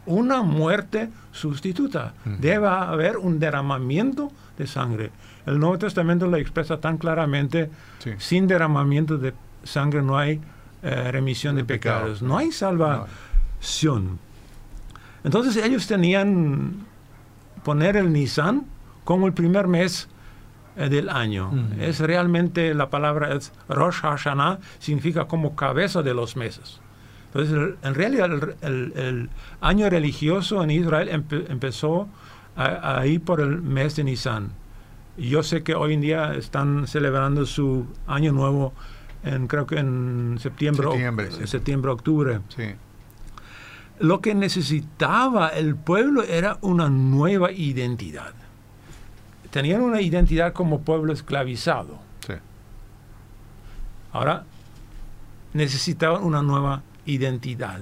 una 0.06 0.42
muerte 0.42 1.10
sustituta, 1.30 2.14
debe 2.24 2.66
haber 2.66 3.16
un 3.16 3.38
derramamiento 3.38 4.32
de 4.58 4.66
sangre. 4.66 5.10
El 5.46 5.58
Nuevo 5.58 5.78
Testamento 5.78 6.26
lo 6.26 6.36
expresa 6.36 6.80
tan 6.80 6.98
claramente, 6.98 7.70
sin 8.18 8.46
derramamiento 8.46 9.18
de 9.18 9.34
sangre 9.64 10.02
no 10.02 10.18
hay 10.18 10.40
eh, 10.82 11.12
remisión 11.12 11.56
de, 11.56 11.64
pecados. 11.64 12.22
No 12.22 12.38
hay 12.38 12.52
salvación. 12.52 14.18
Entonces 15.24 15.56
ellos 15.64 15.86
tenían 15.86 16.86
poner 17.64 17.96
el 17.96 18.12
Nisan 18.12 18.66
como 19.04 19.26
el 19.26 19.32
primer 19.32 19.68
mes 19.68 20.08
eh, 20.76 20.88
del 20.88 21.08
año. 21.08 21.52
Es 21.78 22.00
realmente, 22.00 22.74
la 22.74 22.90
palabra 22.90 23.34
es 23.34 23.52
Rosh 23.68 24.00
Hashanah, 24.00 24.58
significa 24.78 25.26
como 25.26 25.54
cabeza 25.54 26.02
de 26.02 26.14
los 26.14 26.36
meses. 26.36 26.80
Entonces, 27.26 27.76
en 27.82 27.94
realidad, 27.94 28.30
el, 28.62 29.30
año 29.60 29.88
religioso 29.88 30.62
en 30.62 30.70
Israel 30.70 31.08
empezó 31.48 32.08
ahí 32.56 33.18
por 33.18 33.40
el 33.40 33.62
mes 33.62 33.96
de 33.96 34.04
Nisan. 34.04 34.50
Yo 35.16 35.42
sé 35.42 35.62
que 35.62 35.74
hoy 35.74 35.94
en 35.94 36.00
día 36.00 36.34
están 36.34 36.86
celebrando 36.86 37.46
su 37.46 37.86
año 38.06 38.32
nuevo 38.32 38.72
en 39.24 39.46
creo 39.46 39.66
que 39.66 39.78
en 39.78 40.38
septiembre, 40.40 40.88
septiembre, 40.88 41.46
septiembre 41.46 41.90
octubre. 41.90 42.40
Lo 44.00 44.20
que 44.20 44.34
necesitaba 44.34 45.48
el 45.48 45.76
pueblo 45.76 46.22
era 46.24 46.58
una 46.62 46.88
nueva 46.88 47.52
identidad 47.52 48.34
tenían 49.52 49.82
una 49.82 50.00
identidad 50.00 50.54
como 50.54 50.80
pueblo 50.80 51.12
esclavizado. 51.12 52.00
Ahora 54.12 54.44
necesitaban 55.52 56.24
una 56.24 56.42
nueva 56.42 56.82
identidad. 57.06 57.80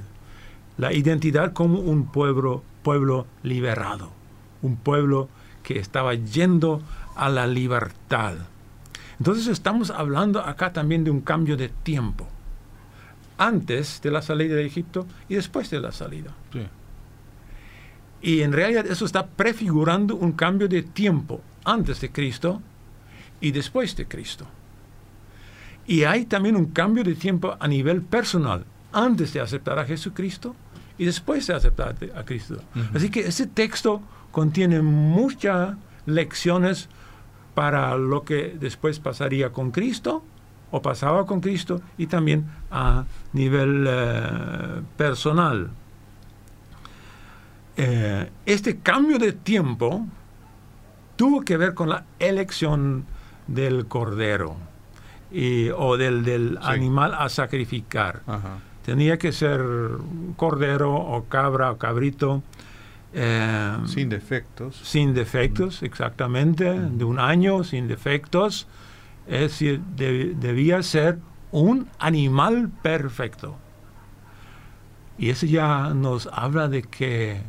La 0.76 0.92
identidad 0.92 1.52
como 1.52 1.78
un 1.78 2.06
pueblo, 2.06 2.62
pueblo 2.82 3.26
liberado, 3.42 4.11
un 4.62 4.76
pueblo 4.76 5.28
que 5.62 5.78
estaba 5.78 6.14
yendo 6.14 6.82
a 7.16 7.28
la 7.28 7.47
libertad. 7.47 8.35
Entonces 9.20 9.48
estamos 9.48 9.90
hablando 9.90 10.40
acá 10.40 10.72
también 10.72 11.04
de 11.04 11.10
un 11.10 11.20
cambio 11.20 11.54
de 11.54 11.68
tiempo, 11.68 12.26
antes 13.36 14.00
de 14.02 14.10
la 14.10 14.22
salida 14.22 14.56
de 14.56 14.64
Egipto 14.64 15.06
y 15.28 15.34
después 15.34 15.68
de 15.68 15.78
la 15.78 15.92
salida. 15.92 16.32
Y 18.22 18.40
en 18.40 18.52
realidad 18.52 18.86
eso 18.86 19.04
está 19.04 19.26
prefigurando 19.26 20.16
un 20.16 20.32
cambio 20.32 20.68
de 20.68 20.82
tiempo 20.82 21.42
antes 21.64 22.00
de 22.00 22.10
Cristo 22.10 22.62
y 23.42 23.50
después 23.50 23.94
de 23.94 24.08
Cristo. 24.08 24.46
Y 25.86 26.04
hay 26.04 26.24
también 26.24 26.56
un 26.56 26.66
cambio 26.66 27.04
de 27.04 27.14
tiempo 27.14 27.56
a 27.60 27.68
nivel 27.68 28.00
personal, 28.00 28.64
antes 28.90 29.34
de 29.34 29.40
aceptar 29.40 29.78
a 29.78 29.84
Jesucristo 29.84 30.56
y 30.96 31.04
después 31.04 31.46
de 31.46 31.54
aceptar 31.54 31.94
a 32.14 32.24
Cristo. 32.24 32.58
Así 32.94 33.10
que 33.10 33.20
ese 33.20 33.46
texto 33.46 34.00
contiene 34.30 34.80
muchas 34.80 35.76
lecciones 36.06 36.88
para 37.60 37.94
lo 37.98 38.24
que 38.24 38.56
después 38.58 39.00
pasaría 39.00 39.52
con 39.52 39.70
Cristo 39.70 40.22
o 40.70 40.80
pasaba 40.80 41.26
con 41.26 41.42
Cristo 41.42 41.82
y 41.98 42.06
también 42.06 42.46
a 42.70 43.04
nivel 43.34 43.84
eh, 43.86 44.80
personal. 44.96 45.68
Eh, 47.76 48.30
este 48.46 48.78
cambio 48.78 49.18
de 49.18 49.34
tiempo 49.34 50.06
tuvo 51.16 51.42
que 51.42 51.58
ver 51.58 51.74
con 51.74 51.90
la 51.90 52.06
elección 52.18 53.04
del 53.46 53.84
cordero 53.84 54.56
o 55.76 55.96
del, 55.98 56.58
animal 56.62 57.12
a 57.12 57.28
sacrificar. 57.28 58.22
Tenía 58.86 59.18
que 59.18 59.32
ser 59.32 59.60
cordero 60.36 60.94
o 60.94 61.24
cabra 61.24 61.72
o 61.72 61.76
cabrito. 61.76 62.42
Eh, 63.12 63.76
sin 63.86 64.08
defectos. 64.08 64.76
Sin 64.76 65.14
defectos, 65.14 65.82
exactamente, 65.82 66.64
de 66.78 67.04
un 67.04 67.18
año, 67.18 67.64
sin 67.64 67.88
defectos. 67.88 68.68
Es 69.26 69.40
decir, 69.40 69.80
debía 69.80 70.82
ser 70.82 71.18
un 71.52 71.88
animal 71.98 72.70
perfecto. 72.82 73.56
Y 75.18 75.30
eso 75.30 75.46
ya 75.46 75.92
nos 75.94 76.28
habla 76.32 76.68
de 76.68 76.82
que 76.82 77.42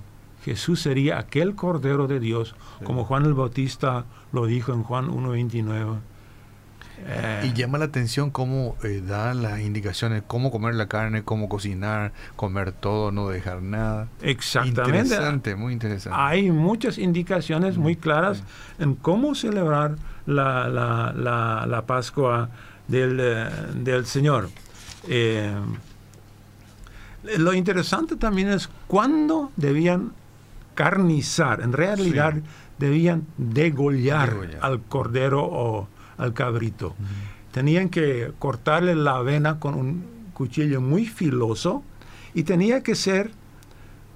Jesús 0.43 0.81
sería 0.81 1.19
aquel 1.19 1.55
Cordero 1.55 2.07
de 2.07 2.19
Dios, 2.19 2.55
como 2.83 3.05
Juan 3.05 3.25
el 3.25 3.33
Bautista 3.33 4.05
lo 4.31 4.45
dijo 4.45 4.73
en 4.73 4.83
Juan 4.83 5.07
1.29. 5.09 5.99
y 7.43 7.47
eh, 7.47 7.53
llama 7.55 7.77
la 7.77 7.85
atención 7.85 8.29
cómo 8.29 8.75
eh, 8.83 9.01
da 9.05 9.33
las 9.33 9.59
indicaciones, 9.61 10.23
cómo 10.27 10.51
comer 10.51 10.75
la 10.75 10.87
carne, 10.87 11.23
cómo 11.23 11.49
cocinar, 11.49 12.13
comer 12.35 12.71
todo, 12.71 13.11
no 13.11 13.27
dejar 13.29 13.61
nada. 13.61 14.07
Exactamente. 14.21 14.99
Interesante, 14.99 15.55
muy 15.55 15.73
interesante. 15.73 16.17
Hay 16.19 16.51
muchas 16.51 16.97
indicaciones 16.97 17.77
muy 17.77 17.95
claras 17.95 18.43
en 18.79 18.95
cómo 18.95 19.35
celebrar 19.35 19.95
la, 20.25 20.67
la, 20.69 21.65
la, 21.67 21.85
Pascua 21.85 22.49
del, 22.87 23.19
eh, 23.19 23.49
del 23.75 24.05
Señor. 24.05 24.49
lo 27.37 27.53
interesante 27.53 28.15
también 28.15 28.49
es 28.49 28.69
cuándo 28.87 29.51
debían 29.55 30.13
carnizar, 30.75 31.61
en 31.61 31.73
realidad 31.73 32.35
debían 32.77 33.25
degollar, 33.37 34.57
al 34.61 34.81
cordero 34.81 35.43
o 35.43 35.87
al 36.21 36.33
cabrito. 36.33 36.95
Tenían 37.51 37.89
que 37.89 38.31
cortarle 38.37 38.93
la 38.95 39.19
vena 39.21 39.59
con 39.59 39.73
un 39.73 40.05
cuchillo 40.33 40.79
muy 40.79 41.07
filoso 41.07 41.83
y 42.33 42.43
tenía 42.43 42.81
que 42.83 42.95
ser 42.95 43.31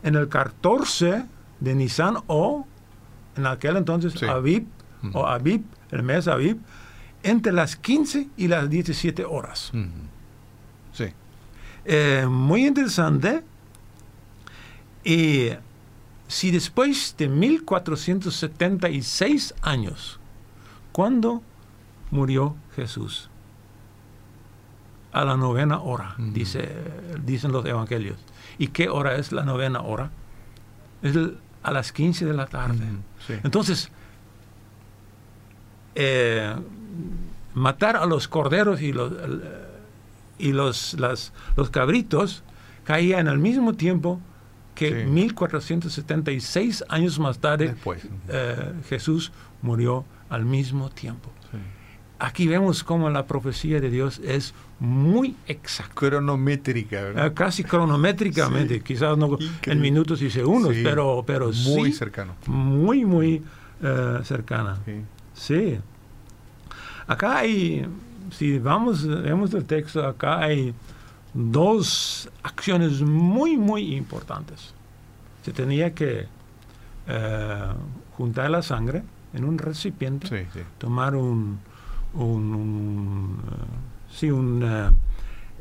en 0.03 0.15
el 0.15 0.29
14 0.29 1.25
de 1.59 1.75
Nisan 1.75 2.15
o 2.27 2.65
en 3.35 3.45
aquel 3.47 3.75
entonces 3.77 4.21
Aviv 4.23 4.65
o 5.13 5.25
Aviv, 5.25 5.63
el 5.91 6.03
mes 6.03 6.27
Aviv, 6.27 6.57
entre 7.23 7.51
las 7.51 7.75
15 7.75 8.29
y 8.37 8.47
las 8.47 8.69
17 8.69 9.25
horas. 9.25 9.71
Sí. 10.93 11.05
Eh, 11.85 12.27
muy 12.29 12.67
interesante. 12.67 13.41
Y 15.03 15.49
si 16.27 16.51
después 16.51 17.15
de 17.17 17.29
1476 17.29 19.55
años, 19.63 20.19
¿cuándo 20.91 21.41
murió 22.11 22.55
Jesús? 22.75 23.29
A 25.11 25.23
la 25.23 25.37
novena 25.37 25.79
hora, 25.79 26.15
dice, 26.17 26.69
dicen 27.23 27.51
los 27.51 27.65
evangelios. 27.65 28.17
¿Y 28.57 28.67
qué 28.67 28.89
hora 28.89 29.15
es 29.15 29.31
la 29.31 29.43
novena 29.43 29.81
hora? 29.81 30.11
Es 31.01 31.15
a 31.63 31.71
las 31.71 31.91
15 31.91 32.25
de 32.25 32.33
la 32.33 32.47
tarde. 32.47 32.85
Entonces, 33.43 33.89
eh, 35.95 36.53
matar 37.53 37.95
a 37.95 38.05
los 38.05 38.27
corderos 38.27 38.81
y 38.81 38.91
los, 38.91 39.13
y 40.37 40.51
los, 40.51 40.97
los 41.55 41.69
cabritos 41.69 42.43
caía 42.83 43.19
en 43.19 43.27
el 43.27 43.39
mismo 43.39 43.73
tiempo 43.73 44.19
que 44.75 45.05
1476 45.05 46.83
años 46.89 47.17
más 47.17 47.39
tarde 47.39 47.75
eh, 48.27 48.73
Jesús 48.89 49.31
murió 49.61 50.05
al 50.29 50.45
mismo 50.45 50.89
tiempo. 50.89 51.31
Aquí 52.17 52.47
vemos 52.47 52.83
cómo 52.83 53.09
la 53.09 53.25
profecía 53.25 53.81
de 53.81 53.89
Dios 53.89 54.19
es 54.23 54.53
muy 54.79 55.35
exacta. 55.47 55.93
Cronométrica. 55.93 57.09
Eh, 57.25 57.31
casi 57.33 57.63
cronométricamente, 57.63 58.81
quizás 58.83 59.17
no 59.17 59.37
en 59.63 59.81
minutos 59.81 60.21
y 60.21 60.29
segundos, 60.29 60.73
pero, 60.81 61.23
pero 61.27 61.51
muy 61.51 61.91
cercano. 61.91 62.35
Muy, 62.47 63.03
muy 63.03 63.43
eh, 63.83 64.19
cercana. 64.23 64.77
Sí. 65.33 65.77
Acá 67.07 67.39
hay, 67.39 67.85
si 68.31 68.59
vamos, 68.59 69.05
vemos 69.05 69.53
el 69.53 69.65
texto, 69.65 70.05
acá 70.05 70.39
hay 70.39 70.73
dos 71.33 72.29
acciones 72.43 73.01
muy, 73.01 73.57
muy 73.57 73.93
importantes. 73.95 74.73
Se 75.43 75.51
tenía 75.51 75.93
que 75.93 76.27
eh, 77.07 77.73
juntar 78.17 78.49
la 78.49 78.61
sangre 78.61 79.03
en 79.33 79.43
un 79.43 79.57
recipiente, 79.57 80.47
tomar 80.77 81.15
un, 81.15 81.59
un, 82.15 83.41
eh, 83.45 83.55
sí, 84.11 84.31
un, 84.31 84.91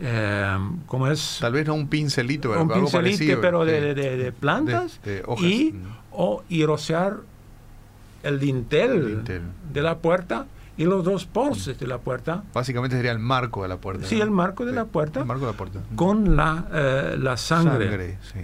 eh, 0.00 0.58
¿cómo 0.86 1.08
es? 1.08 1.38
Tal 1.40 1.52
vez 1.52 1.66
no 1.66 1.74
un 1.74 1.88
pincelito, 1.88 2.50
pero 2.50 2.62
un 2.62 2.68
pincelito, 2.68 3.40
pero 3.40 3.64
de, 3.64 4.32
plantas 4.38 5.00
y, 5.40 5.74
o, 6.10 6.42
y 6.48 6.64
rociar 6.64 7.18
el 8.22 8.40
dintel, 8.40 9.22
de 9.72 9.82
la 9.82 9.98
puerta 9.98 10.46
y 10.76 10.84
los 10.84 11.04
dos 11.04 11.24
postes 11.26 11.78
de 11.78 11.86
la 11.86 11.98
puerta. 11.98 12.42
Básicamente 12.52 12.96
sería 12.96 13.12
el 13.12 13.18
marco 13.18 13.62
de 13.62 13.68
la 13.68 13.76
puerta. 13.76 14.06
Sí, 14.06 14.20
el 14.20 14.30
marco 14.30 14.64
de 14.64 14.72
la 14.72 14.86
puerta. 14.86 15.20
El 15.20 15.26
marco 15.26 15.46
de 15.46 15.52
la 15.52 15.56
puerta. 15.56 15.80
Con 15.94 16.36
la, 16.36 16.66
eh, 16.72 17.16
la 17.18 17.36
sangre. 17.36 18.18
sí. 18.32 18.40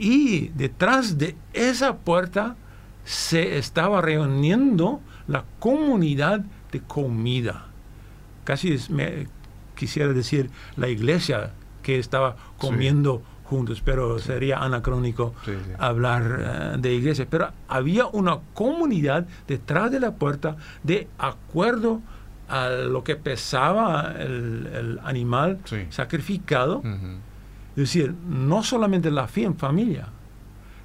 Y 0.00 0.48
detrás 0.48 1.18
de 1.18 1.34
esa 1.52 1.96
puerta 1.96 2.54
se 3.04 3.58
estaba 3.58 4.00
reuniendo 4.00 5.00
la 5.26 5.44
comunidad 5.58 6.44
de 6.72 6.80
comida. 6.80 7.66
Casi 8.44 8.76
me 8.90 9.26
quisiera 9.74 10.12
decir 10.12 10.50
la 10.76 10.88
iglesia 10.88 11.52
que 11.82 11.98
estaba 11.98 12.36
comiendo 12.58 13.22
juntos, 13.44 13.80
pero 13.82 14.18
sería 14.18 14.58
anacrónico 14.58 15.34
hablar 15.78 16.74
eh, 16.74 16.78
de 16.78 16.94
iglesia. 16.94 17.26
Pero 17.30 17.50
había 17.68 18.06
una 18.06 18.40
comunidad 18.54 19.26
detrás 19.46 19.90
de 19.90 20.00
la 20.00 20.14
puerta 20.14 20.56
de 20.82 21.08
acuerdo 21.18 22.02
a 22.48 22.68
lo 22.68 23.04
que 23.04 23.16
pesaba 23.16 24.14
el, 24.18 24.98
animal 25.04 25.58
sacrificado. 25.90 26.82
Es 27.76 27.94
decir, 27.94 28.14
no 28.28 28.62
solamente 28.62 29.10
la 29.10 29.28
fe 29.28 29.44
en 29.44 29.56
familia, 29.56 30.08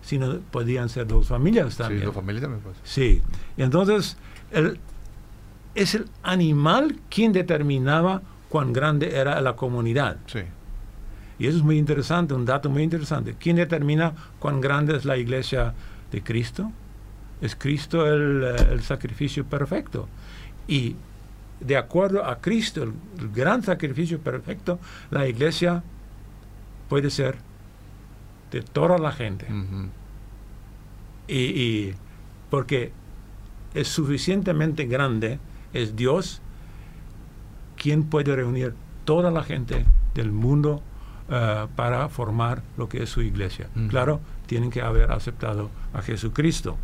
sino 0.02 0.40
podían 0.52 0.90
ser 0.90 1.08
dos 1.08 1.28
familias 1.28 1.78
también. 1.78 2.02
Sí, 2.02 2.06
dos 2.06 2.16
familias 2.16 2.42
también. 2.44 2.62
Pues. 2.62 2.78
Sí, 2.84 3.22
y 3.58 3.64
entonces 3.64 4.18
el, 4.52 4.80
es 5.76 5.96
el 5.96 6.08
animal 6.22 7.00
quien 7.10 7.34
determinaba 7.34 8.22
cuán 8.50 8.74
grande 8.74 9.18
era 9.18 9.40
la 9.42 9.56
comunidad. 9.56 10.18
Sí. 10.28 10.42
Y 11.40 11.48
eso 11.48 11.58
es 11.58 11.64
muy 11.64 11.78
interesante, 11.78 12.34
un 12.34 12.46
dato 12.46 12.70
muy 12.70 12.84
interesante. 12.84 13.36
¿Quién 13.40 13.56
determina 13.56 14.14
cuán 14.40 14.62
grande 14.62 14.96
es 14.96 15.06
la 15.06 15.18
iglesia 15.18 15.74
de 16.12 16.22
Cristo? 16.22 16.72
Es 17.42 17.56
Cristo 17.56 18.08
el, 18.08 18.44
el 18.44 18.82
sacrificio 18.84 19.44
perfecto. 19.46 20.08
Y 20.68 20.96
de 21.60 21.78
acuerdo 21.78 22.26
a 22.26 22.40
Cristo, 22.40 22.84
el, 22.84 22.94
gran 23.34 23.64
sacrificio 23.64 24.20
perfecto, 24.20 24.80
la 25.12 25.28
iglesia 25.28 25.84
puede 26.90 27.10
ser 27.10 27.38
de 28.52 28.62
toda 28.62 28.98
la 28.98 29.12
gente. 29.12 29.48
y, 31.28 31.94
porque 32.50 32.92
es 33.74 33.88
suficientemente 33.88 34.86
grande, 34.86 35.40
es 35.74 35.96
Dios 35.96 36.42
quien 37.76 38.04
puede 38.04 38.36
reunir 38.36 38.74
toda 39.06 39.32
la 39.32 39.44
gente 39.44 39.86
del 40.14 40.32
mundo 40.32 40.82
eh, 41.30 41.68
para 41.76 42.08
formar 42.10 42.64
lo 42.78 42.88
que 42.88 43.04
es 43.04 43.10
su 43.10 43.22
iglesia. 43.22 43.68
Claro, 43.90 44.22
tienen 44.46 44.70
que 44.70 44.82
haber 44.82 45.12
aceptado 45.12 45.70
a 45.94 46.02
Jesucristo. 46.02 46.78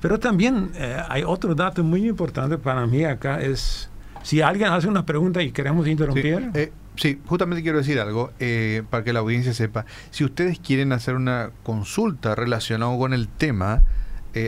Pero 0.00 0.18
también 0.18 0.70
eh, 0.74 0.96
hay 1.08 1.22
otro 1.24 1.54
dato 1.54 1.84
muy 1.84 2.08
importante 2.08 2.58
para 2.58 2.86
mí 2.86 3.04
acá, 3.04 3.40
es 3.40 3.90
si 4.22 4.40
alguien 4.40 4.68
hace 4.72 4.88
una 4.88 5.04
pregunta 5.04 5.42
y 5.42 5.50
queremos 5.50 5.86
interrumpir. 5.86 6.50
Eh, 6.54 6.72
sí, 6.96 7.20
justamente 7.26 7.62
quiero 7.62 7.78
decir 7.78 8.00
algo 8.00 8.32
eh, 8.38 8.82
para 8.90 9.04
que 9.04 9.12
la 9.12 9.20
audiencia 9.20 9.52
sepa. 9.52 9.84
Si 10.10 10.24
ustedes 10.24 10.58
quieren 10.58 10.92
hacer 10.92 11.14
una 11.14 11.50
consulta 11.62 12.34
relacionada 12.34 12.96
con 12.98 13.12
el 13.12 13.28
tema, 13.28 13.82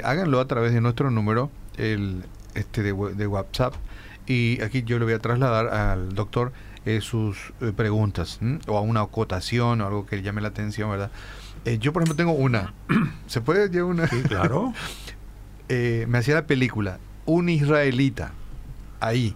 háganlo 0.04 0.40
a 0.40 0.46
través 0.46 0.72
de 0.72 0.80
nuestro 0.80 1.10
número 1.10 1.50
el, 1.76 2.22
este 2.54 2.82
de, 2.82 2.92
WhatsApp 2.92 3.74
y 4.26 4.60
aquí 4.62 4.82
yo 4.82 4.98
le 4.98 5.04
voy 5.04 5.14
a 5.14 5.18
trasladar 5.18 5.68
al 5.68 6.14
doctor 6.14 6.52
sus 7.00 7.52
preguntas 7.76 8.40
o 8.66 8.76
a 8.76 8.80
una 8.80 9.02
acotación 9.02 9.80
o 9.80 9.86
algo 9.86 10.06
que 10.06 10.16
le 10.16 10.22
llame 10.22 10.40
la 10.40 10.48
atención, 10.48 10.90
¿verdad? 10.90 11.10
yo, 11.78 11.92
por 11.92 12.02
ejemplo, 12.02 12.16
tengo 12.16 12.32
una. 12.32 12.74
¿Se 13.28 13.40
puede 13.40 13.68
llevar 13.68 13.90
una? 13.90 14.08
Sí, 14.08 14.22
claro. 14.22 14.72
Eh, 15.68 16.04
me 16.06 16.18
hacía 16.18 16.34
la 16.34 16.46
película, 16.46 16.98
un 17.24 17.48
israelita 17.48 18.32
ahí 19.00 19.34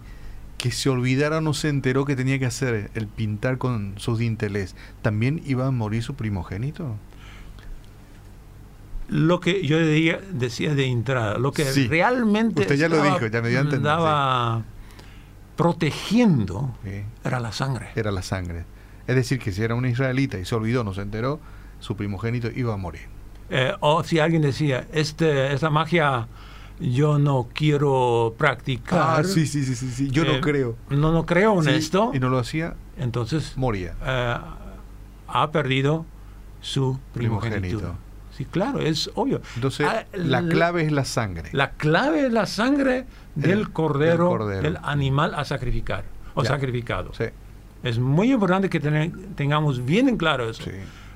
que 0.57 0.71
se 0.71 0.89
olvidara 0.89 1.41
no 1.41 1.53
se 1.53 1.69
enteró 1.69 2.05
que 2.05 2.15
tenía 2.15 2.39
que 2.39 2.45
hacer 2.45 2.89
el 2.95 3.07
pintar 3.07 3.57
con 3.57 3.93
sus 3.97 4.19
dinteles, 4.19 4.75
¿también 5.01 5.41
iba 5.45 5.67
a 5.67 5.71
morir 5.71 6.03
su 6.03 6.15
primogénito? 6.15 6.95
Lo 9.09 9.39
que 9.39 9.65
yo 9.65 9.77
decía, 9.77 10.19
de 10.75 10.85
entrada, 10.85 11.37
lo 11.37 11.51
que 11.51 11.63
realmente 11.87 12.61
Usted 12.61 12.75
ya 12.75 12.89
lo 12.89 13.01
dijo, 13.01 13.27
ya 13.27 13.41
me 13.41 13.53
estaba 13.53 14.63
protegiendo 15.55 16.75
era 17.23 17.39
la 17.39 17.51
sangre. 17.51 17.89
Era 17.95 18.11
la 18.11 18.21
sangre. 18.21 18.65
Es 19.07 19.15
decir, 19.15 19.39
que 19.39 19.51
si 19.51 19.63
era 19.63 19.75
un 19.75 19.85
israelita 19.85 20.37
y 20.37 20.45
se 20.45 20.55
olvidó, 20.55 20.83
no 20.83 20.93
se 20.93 21.01
enteró, 21.01 21.39
su 21.79 21.95
primogénito 21.95 22.49
iba 22.53 22.73
a 22.73 22.77
morir. 22.77 23.07
Eh, 23.49 23.73
o 23.79 24.03
si 24.03 24.19
alguien 24.19 24.41
decía, 24.41 24.87
este, 24.91 25.53
esta 25.53 25.69
magia 25.69 26.27
yo 26.79 27.17
no 27.17 27.47
quiero 27.53 28.35
practicar. 28.37 29.21
Ah, 29.21 29.23
sí, 29.23 29.47
sí, 29.47 29.63
sí, 29.63 29.75
sí, 29.75 30.09
yo 30.09 30.25
no 30.25 30.33
eh, 30.33 30.41
creo. 30.41 30.75
No, 30.89 31.11
no 31.11 31.25
creo 31.25 31.61
en 31.61 31.69
esto. 31.69 32.11
Y 32.13 32.19
no 32.19 32.29
lo 32.29 32.37
hacía. 32.37 32.75
Entonces 32.97 33.55
moría. 33.55 33.95
Eh, 34.05 34.37
ha 35.27 35.51
perdido 35.51 36.05
su 36.61 36.99
primogénito. 37.13 37.95
Sí, 38.37 38.45
claro, 38.45 38.79
es 38.79 39.09
obvio. 39.15 39.41
Entonces, 39.55 39.87
ah, 39.89 40.05
la 40.13 40.47
clave 40.47 40.83
es 40.83 40.91
la 40.91 41.05
sangre. 41.05 41.49
La 41.53 41.71
clave 41.71 42.27
es 42.27 42.31
la 42.31 42.45
sangre 42.45 43.05
del, 43.33 43.71
cordero, 43.71 44.45
del, 44.45 44.77
animal 44.83 45.33
a 45.33 45.43
sacrificar 45.43 46.03
o 46.35 46.45
sacrificado. 46.45 47.13
Sí. 47.15 47.25
Es 47.81 47.97
muy 47.97 48.31
importante 48.31 48.69
que 48.69 48.79
tengamos 49.35 49.83
bien 49.83 50.07
en 50.07 50.17
claro 50.17 50.49
eso. 50.49 50.63
Sí. 50.63 50.71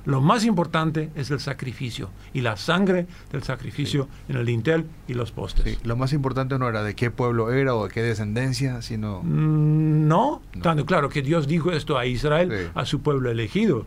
Lo 0.05 0.19
más 0.19 0.45
importante 0.45 1.11
es 1.15 1.29
el 1.29 1.39
sacrificio 1.39 2.09
y 2.33 2.41
la 2.41 2.57
sangre 2.57 3.05
del 3.31 3.43
sacrificio 3.43 4.07
en 4.27 4.37
el 4.37 4.45
dintel 4.47 4.85
y 5.07 5.13
los 5.13 5.31
postes. 5.31 5.77
lo 5.85 5.95
más 5.95 6.11
importante 6.13 6.57
no 6.57 6.67
era 6.67 6.81
de 6.81 6.95
qué 6.95 7.11
pueblo 7.11 7.51
era 7.51 7.75
o 7.75 7.85
de 7.85 7.93
qué 7.93 8.01
descendencia, 8.01 8.81
sino... 8.81 9.21
Mm, 9.21 10.07
no, 10.07 10.41
tanto 10.63 10.87
claro 10.87 11.09
que 11.09 11.21
Dios 11.21 11.47
dijo 11.47 11.71
esto 11.71 11.99
a 11.99 12.07
Israel, 12.07 12.71
a 12.73 12.85
su 12.85 13.01
pueblo 13.01 13.29
elegido. 13.29 13.85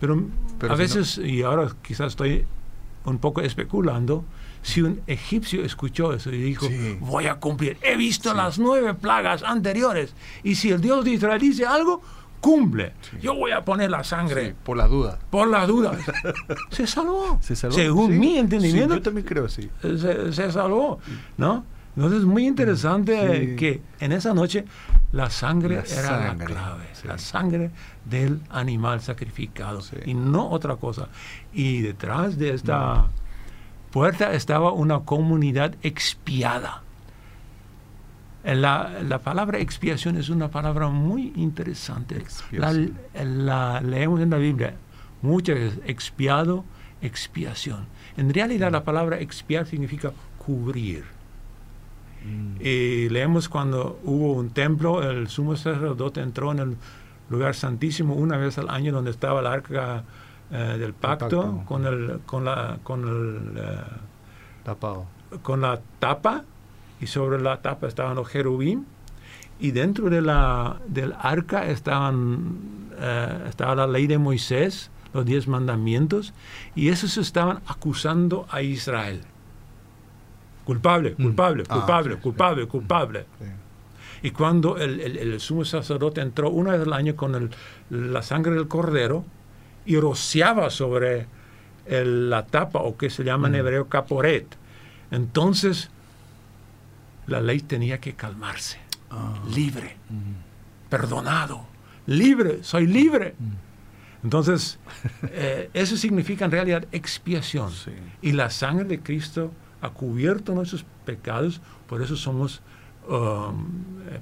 Pero, 0.00 0.24
a 0.68 0.74
veces, 0.74 1.18
y 1.18 1.42
ahora 1.42 1.68
quizás 1.82 2.08
estoy 2.08 2.46
un 3.04 3.18
poco 3.18 3.40
especulando, 3.40 4.24
si 4.62 4.82
un 4.82 5.00
egipcio 5.06 5.64
escuchó 5.64 6.12
eso 6.12 6.30
y 6.30 6.40
dijo, 6.40 6.68
voy 7.00 7.26
a 7.26 7.36
cumplir, 7.36 7.78
he 7.82 7.96
visto 7.96 8.32
las 8.32 8.58
nueve 8.58 8.94
plagas 8.94 9.42
anteriores, 9.42 10.14
y 10.42 10.54
si 10.54 10.70
el 10.70 10.80
Dios 10.80 11.04
de 11.04 11.12
Israel 11.12 11.40
dice 11.40 11.66
algo, 11.66 12.00
cumple. 12.42 12.92
Yo 13.22 13.34
voy 13.34 13.52
a 13.52 13.64
poner 13.64 13.90
la 13.90 14.04
sangre. 14.04 14.54
por 14.62 14.76
la 14.76 14.88
duda. 14.88 15.18
Por 15.30 15.48
la 15.48 15.66
duda. 15.66 15.96
se 16.70 16.86
salvó. 16.86 17.38
Se 17.40 17.56
salvó. 17.56 17.74
Según 17.74 18.18
mi 18.18 18.36
entendimiento. 18.36 18.96
yo 18.96 19.02
también 19.02 19.26
creo, 19.26 19.48
sí. 19.48 19.70
Se, 19.80 20.52
salvó. 20.52 20.98
¿No? 21.38 21.64
Entonces 21.94 22.20
es 22.20 22.24
muy 22.24 22.46
interesante 22.46 23.54
que 23.56 23.82
en 24.00 24.12
esa 24.12 24.32
noche 24.32 24.64
la 25.12 25.28
sangre 25.28 25.82
era 25.90 26.34
la 26.34 26.44
clave. 26.44 26.84
La 27.04 27.18
sangre 27.18 27.70
del 28.04 28.40
animal 28.50 29.00
sacrificado. 29.00 29.80
Y 30.06 30.14
no 30.14 30.48
otra 30.48 30.76
cosa. 30.76 31.08
Y 31.52 31.82
detrás 31.82 32.38
de 32.38 32.54
esta 32.54 33.08
puerta 33.90 34.32
estaba 34.32 34.72
una 34.72 35.00
comunidad 35.00 35.74
expiada 35.82 36.82
la, 38.44 39.02
la, 39.02 39.18
palabra 39.20 39.58
expiación 39.58 40.16
es 40.16 40.28
una 40.28 40.50
palabra 40.50 40.88
muy 40.88 41.32
interesante. 41.36 42.22
La, 42.50 43.80
leemos 43.80 44.20
en 44.20 44.30
la 44.30 44.36
Biblia 44.38 44.74
muchas 45.22 45.56
veces, 45.56 45.80
expiado, 45.86 46.64
expiación. 47.00 47.86
En 48.16 48.32
realidad 48.34 48.72
la 48.72 48.82
palabra 48.82 49.20
expiar 49.20 49.66
significa 49.66 50.12
cubrir. 50.38 51.04
Mm. 52.24 52.56
Y 52.60 53.08
leemos 53.08 53.48
cuando 53.48 54.00
hubo 54.04 54.32
un 54.32 54.50
templo, 54.50 55.02
el 55.08 55.28
sumo 55.28 55.56
sacerdote 55.56 56.20
entró 56.20 56.52
en 56.52 56.58
el 56.58 56.76
lugar 57.30 57.54
santísimo 57.54 58.14
una 58.14 58.36
vez 58.36 58.58
al 58.58 58.68
año 58.68 58.92
donde 58.92 59.10
estaba 59.10 59.40
el 59.40 59.46
arca 59.46 60.04
eh, 60.50 60.76
del 60.78 60.92
pacto, 60.92 61.62
con 61.66 61.86
el 61.86 62.20
con 62.26 62.44
la 62.44 62.78
con 62.82 63.08
el 63.08 63.58
eh, 63.58 63.76
tapado 64.64 65.06
con 65.42 65.62
la 65.62 65.80
tapa 65.98 66.44
y 67.00 67.06
sobre 67.06 67.40
la 67.40 67.62
tapa 67.62 67.88
estaban 67.88 68.16
los 68.16 68.28
jerubín 68.28 68.86
y 69.62 69.70
dentro 69.70 70.10
de 70.10 70.20
la, 70.20 70.80
del 70.88 71.14
arca 71.20 71.66
estaban, 71.66 72.58
eh, 72.98 73.44
estaba 73.48 73.76
la 73.76 73.86
ley 73.86 74.08
de 74.08 74.18
Moisés, 74.18 74.90
los 75.14 75.24
diez 75.24 75.46
mandamientos, 75.46 76.34
y 76.74 76.88
esos 76.88 77.16
estaban 77.16 77.60
acusando 77.68 78.44
a 78.50 78.62
Israel. 78.62 79.22
Culpable, 80.64 81.14
mm. 81.16 81.22
culpable, 81.22 81.64
ah, 81.68 81.74
culpable, 81.74 82.16
culpable, 82.16 82.66
culpable. 82.66 83.26
Y 84.22 84.30
cuando 84.30 84.76
el, 84.78 85.00
el, 85.00 85.40
sumo 85.40 85.64
sacerdote 85.64 86.20
entró 86.20 86.50
una 86.50 86.72
vez 86.72 86.82
al 86.82 86.92
año 86.92 87.16
con 87.16 87.50
la 87.90 88.22
sangre 88.22 88.54
del 88.54 88.68
cordero 88.68 89.24
y 89.84 89.96
rociaba 89.98 90.70
sobre 90.70 91.26
la 91.88 92.46
tapa, 92.46 92.78
o 92.78 92.96
que 92.96 93.10
se 93.10 93.24
llama 93.24 93.48
en 93.48 93.54
mm. 93.54 93.56
hebreo 93.56 93.88
caporet, 93.88 94.46
entonces 95.10 95.90
la 97.26 97.40
ley 97.40 97.60
tenía 97.60 97.98
que 97.98 98.14
calmarse. 98.14 98.78
Ah. 99.10 99.34
Libre, 99.54 99.96
perdonado, 100.88 101.66
libre, 102.06 102.62
soy 102.62 102.86
libre. 102.86 103.34
Entonces, 104.22 104.78
eh, 105.24 105.70
eso 105.74 105.96
significa 105.96 106.44
en 106.44 106.50
realidad 106.50 106.86
expiación. 106.92 107.72
Y 108.20 108.32
la 108.32 108.50
sangre 108.50 108.84
de 108.84 109.00
Cristo 109.00 109.52
ha 109.82 109.90
cubierto 109.90 110.54
nuestros 110.54 110.86
pecados, 111.04 111.60
por 111.86 112.00
eso 112.00 112.16
somos 112.16 112.62
um, 113.08 113.66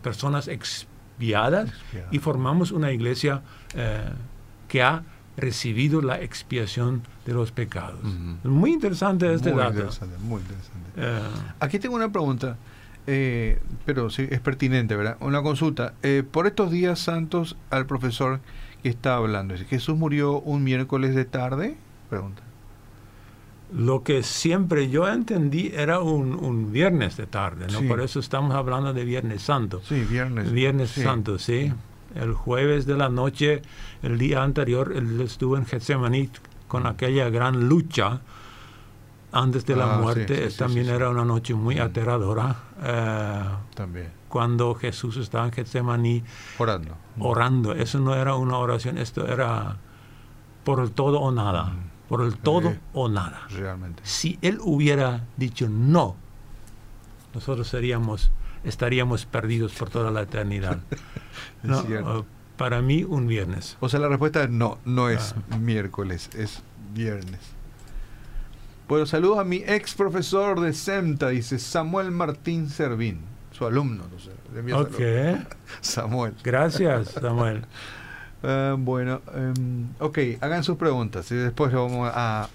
personas 0.03 0.49
expiadas 0.49 1.71
y 2.11 2.19
formamos 2.19 2.73
una 2.73 2.91
iglesia 2.91 3.43
eh, 3.75 4.11
que 4.69 4.83
ha 4.83 5.05
recibido 5.37 6.03
la 6.03 6.21
expiación 6.21 7.03
de 7.25 7.35
los 7.35 7.53
pecados. 7.53 8.03
Muy 8.43 8.73
interesante 8.73 9.33
este 9.33 9.53
muy 9.53 9.61
dato. 9.61 9.75
Interesante, 9.75 10.19
muy 10.19 10.41
interesante. 10.41 10.91
Eh, 10.97 11.21
Aquí 11.61 11.79
tengo 11.79 11.95
una 11.95 12.11
pregunta. 12.11 12.57
Eh, 13.07 13.59
pero 13.87 14.11
sí, 14.11 14.29
es 14.31 14.41
pertinente, 14.41 14.95
¿verdad? 14.95 15.17
Una 15.21 15.43
consulta. 15.43 15.95
Eh, 16.03 16.23
por 16.31 16.47
estos 16.47 16.71
días 16.71 16.99
santos 16.99 17.57
al 17.71 17.87
profesor 17.87 18.41
que 18.83 18.89
está 18.89 19.17
hablando, 19.17 19.57
¿Jesús 19.57 19.97
murió 19.97 20.41
un 20.41 20.63
miércoles 20.63 21.15
de 21.15 21.25
tarde? 21.25 21.77
Pregunta. 22.09 22.43
Lo 23.73 24.03
que 24.03 24.23
siempre 24.23 24.91
yo 24.91 25.09
entendí 25.09 25.73
era 25.75 26.01
un, 26.01 26.73
viernes 26.73 27.17
de 27.17 27.27
tarde, 27.27 27.67
¿no? 27.71 27.87
Por 27.87 28.01
eso 28.01 28.21
estamos 28.21 28.55
hablando 28.55 28.93
de 28.93 29.05
Viernes 29.05 29.43
Santo. 29.43 29.81
Sí, 29.85 30.05
Viernes. 30.05 30.51
Viernes 30.51 30.91
Santo, 30.91 31.39
sí. 31.39 31.73
El 32.15 32.35
jueves 32.35 32.87
de 32.87 32.97
la 32.97 33.09
noche, 33.09 33.63
el 34.03 34.19
día 34.19 34.43
anterior, 34.43 34.93
él 34.95 35.21
estuvo 35.21 35.57
en 35.57 35.67
Getsemaní 35.67 36.31
con 36.67 36.87
aquella 36.87 37.31
gran 37.31 37.69
lucha 37.69 38.21
antes 39.33 39.65
de 39.65 39.77
la 39.77 39.95
ah, 39.95 39.99
muerte, 39.99 40.49
también 40.51 40.89
era 40.89 41.09
una 41.09 41.25
noche 41.25 41.55
muy 41.55 41.79
aterradora. 41.79 42.57
Eh, 42.83 43.45
también. 43.75 44.11
Cuando 44.29 44.75
Jesús 44.75 45.17
estaba 45.17 45.47
en 45.47 45.53
Getsemaní 45.53 46.23
orando. 46.59 46.97
Orando. 47.19 47.73
Eso 47.73 48.01
no 48.01 48.15
era 48.15 48.35
una 48.35 48.59
oración, 48.59 48.99
esto 48.99 49.27
era 49.27 49.77
por 50.65 50.91
todo 50.91 51.21
o 51.21 51.31
nada. 51.31 51.73
Por 52.11 52.23
el 52.23 52.37
todo 52.37 52.75
o 52.93 53.09
nada. 53.09 53.47
Realmente. 53.51 54.03
Si 54.05 54.37
él 54.43 54.59
hubiera 54.63 55.29
dicho 55.37 55.69
no, 55.69 56.17
nosotros 57.33 57.69
seríamos, 57.69 58.33
estaríamos 58.65 59.27
perdidos 59.27 59.73
por 59.75 59.91
toda 59.91 60.11
la 60.11 60.23
eternidad. 60.23 60.81
Eh, 61.63 62.23
para 62.57 62.81
mí, 62.83 63.05
un 63.05 63.27
viernes. 63.27 63.77
O 63.81 63.89
sea, 63.89 64.01
la 64.01 64.09
respuesta 64.09 64.43
es 64.43 64.51
no, 64.51 64.79
no 64.85 65.09
es 65.09 65.35
ah. 65.51 65.57
miércoles, 65.57 66.31
es 66.35 66.63
viernes. 66.93 67.41
Bueno, 68.89 69.07
saludos 69.07 69.39
a 69.39 69.45
mi 69.45 69.59
ex 69.59 69.95
profesor 69.95 70.61
de 70.61 70.73
SEMTA, 70.73 71.29
dice 71.29 71.59
Samuel 71.59 72.11
Martín 72.11 72.69
Servín, 72.69 73.21
su 73.53 73.67
alumno. 73.67 74.05
ok. 74.75 74.99
Samuel. 75.81 76.35
Gracias, 76.43 77.11
Samuel. 77.11 77.67
Eh, 78.43 78.75
bueno, 78.79 79.21
em, 79.35 79.89
ok, 79.99 80.19
hagan 80.41 80.65
sus 80.65 80.77
preguntas 80.77 81.31
y 81.31 81.37
después 81.37 81.73
vamos 81.73 82.11
a 82.13 82.49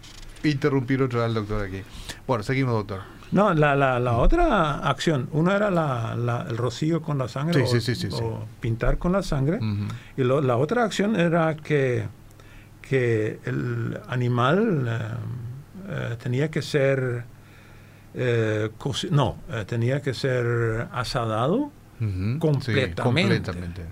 interrumpir 0.43 1.02
otra 1.02 1.19
vez 1.21 1.28
al 1.30 1.34
doctor 1.34 1.65
aquí. 1.65 1.82
Bueno, 2.28 2.43
seguimos, 2.43 2.74
doctor. 2.74 3.02
No, 3.32 3.54
la, 3.54 3.76
la, 3.76 4.17
otra 4.17 4.88
acción, 4.88 5.28
una 5.32 5.56
era 5.56 5.71
la, 5.71 6.45
el 6.48 6.58
rocío 6.58 7.02
con 7.02 7.17
la 7.17 7.28
sangre 7.28 7.63
o, 7.63 8.45
pintar 8.62 8.98
con 8.98 9.12
la 9.12 9.24
sangre, 9.24 9.60
y 10.15 10.24
la 10.24 10.58
otra 10.58 10.86
acción 10.86 11.19
era 11.19 11.56
que, 11.56 12.08
que 12.82 13.39
el 13.45 14.00
animal... 14.08 14.88
Em, 14.88 15.45
eh, 15.88 16.15
tenía 16.21 16.50
que 16.50 16.62
ser, 16.62 17.24
eh, 18.15 18.69
no, 19.12 19.38
eh, 19.52 19.65
tenía 19.67 20.02
que 20.02 20.13
ser 20.13 20.88
asadado 20.91 21.71
completamente, 22.39 23.84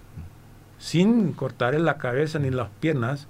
sin 0.84 1.32
cortarle 1.32 1.80
la 1.80 1.98
cabeza 1.98 2.39
ni 2.39 2.50
las 2.50 2.67
piernas. 2.82 3.28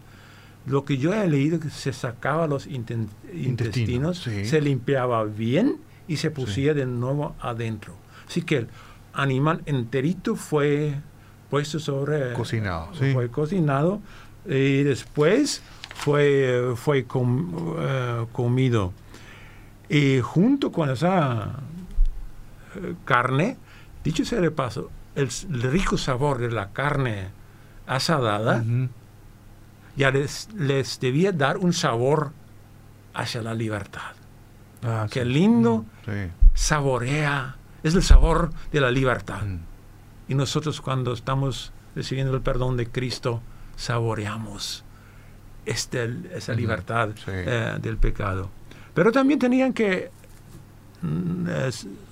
Lo 0.66 0.86
que 0.86 0.98
yo 0.98 1.14
he 1.14 1.28
leído 1.28 1.60
que 1.60 1.70
se 1.70 1.94
sacaba 1.94 2.48
los 2.48 2.66
intestinos, 2.66 4.18
se 4.18 4.62
limpiaba 4.62 5.24
bien 5.26 5.78
y 6.08 6.18
se 6.18 6.32
pusía 6.32 6.74
de 6.74 6.88
nuevo 6.88 7.36
adentro. 7.40 7.94
Así 8.28 8.42
que 8.42 8.58
el 8.58 8.68
animal 9.14 9.62
enterito 9.68 10.36
fue 10.36 10.96
puesto 11.52 11.78
sobre... 11.78 12.34
Cocinado. 12.34 12.92
Fue 12.94 13.30
cocinado 13.30 14.02
y 14.46 14.82
después 14.82 15.62
fue, 15.94 16.74
fue 16.76 17.06
eh, 17.06 18.26
comido. 18.32 18.94
Y 19.90 20.22
junto 20.22 20.72
con 20.72 20.90
esa 20.90 21.60
eh, 22.76 22.96
carne, 23.06 23.58
dicho 24.04 24.26
sea 24.26 24.42
de 24.42 24.50
paso, 24.50 24.90
el, 25.16 25.30
rico 25.72 25.98
sabor 25.98 26.40
de 26.40 26.52
la 26.52 26.72
carne 26.72 27.28
asadada 27.88 28.64
ya 29.96 30.12
les, 30.12 30.50
les, 30.54 31.00
debía 31.00 31.32
dar 31.32 31.58
un 31.58 31.74
sabor 31.74 32.32
hacia 33.14 33.42
la 33.42 33.54
libertad. 33.54 34.14
Ah, 34.84 35.08
Qué 35.10 35.24
lindo 35.24 35.86
saborea, 36.54 37.56
es 37.84 37.96
el 37.96 38.04
sabor 38.04 38.52
de 38.72 38.82
la 38.82 38.92
libertad. 38.92 39.44
Y 40.28 40.36
nosotros 40.36 40.82
cuando 40.82 41.14
estamos 41.14 41.72
recibiendo 41.96 42.34
el 42.34 42.42
perdón 42.42 42.78
de 42.78 42.88
Cristo, 42.88 43.42
saboreamos 43.76 44.84
este, 45.66 46.10
esa 46.34 46.54
libertad 46.54 47.10
eh, 47.28 47.78
del 47.82 47.98
pecado. 47.98 48.50
Pero 48.94 49.12
también 49.12 49.40
tenían 49.40 49.74
que 49.74 50.12
mm, 51.02 51.48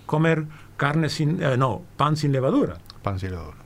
comer 0.05 0.45
carne 0.77 1.09
sin, 1.09 1.41
eh, 1.41 1.57
no, 1.57 1.81
pan 1.97 2.15
sin 2.15 2.31
levadura. 2.31 2.77
Pan 3.03 3.19
sin 3.19 3.31
levadura, 3.31 3.57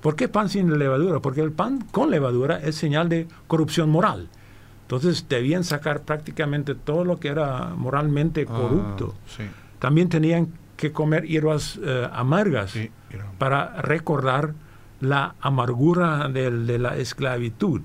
¿Por 0.00 0.16
qué 0.16 0.28
pan 0.28 0.48
sin 0.48 0.78
levadura? 0.78 1.20
Porque 1.20 1.40
el 1.40 1.52
pan 1.52 1.84
con 1.90 2.10
levadura 2.10 2.58
es 2.58 2.76
señal 2.76 3.08
de 3.08 3.28
corrupción 3.46 3.90
moral. 3.90 4.28
Entonces 4.82 5.26
debían 5.28 5.62
sacar 5.62 6.02
prácticamente 6.02 6.74
todo 6.74 7.04
lo 7.04 7.20
que 7.20 7.28
era 7.28 7.74
moralmente 7.76 8.46
ah, 8.48 8.52
corrupto. 8.52 9.14
También 9.78 10.08
tenían 10.08 10.48
que 10.76 10.92
comer 10.92 11.24
hierbas 11.26 11.78
eh, 11.82 12.08
amargas 12.12 12.74
para 13.38 13.80
recordar 13.82 14.54
la 15.00 15.34
amargura 15.40 16.28
de 16.28 16.78
la 16.78 16.96
esclavitud. 16.96 17.82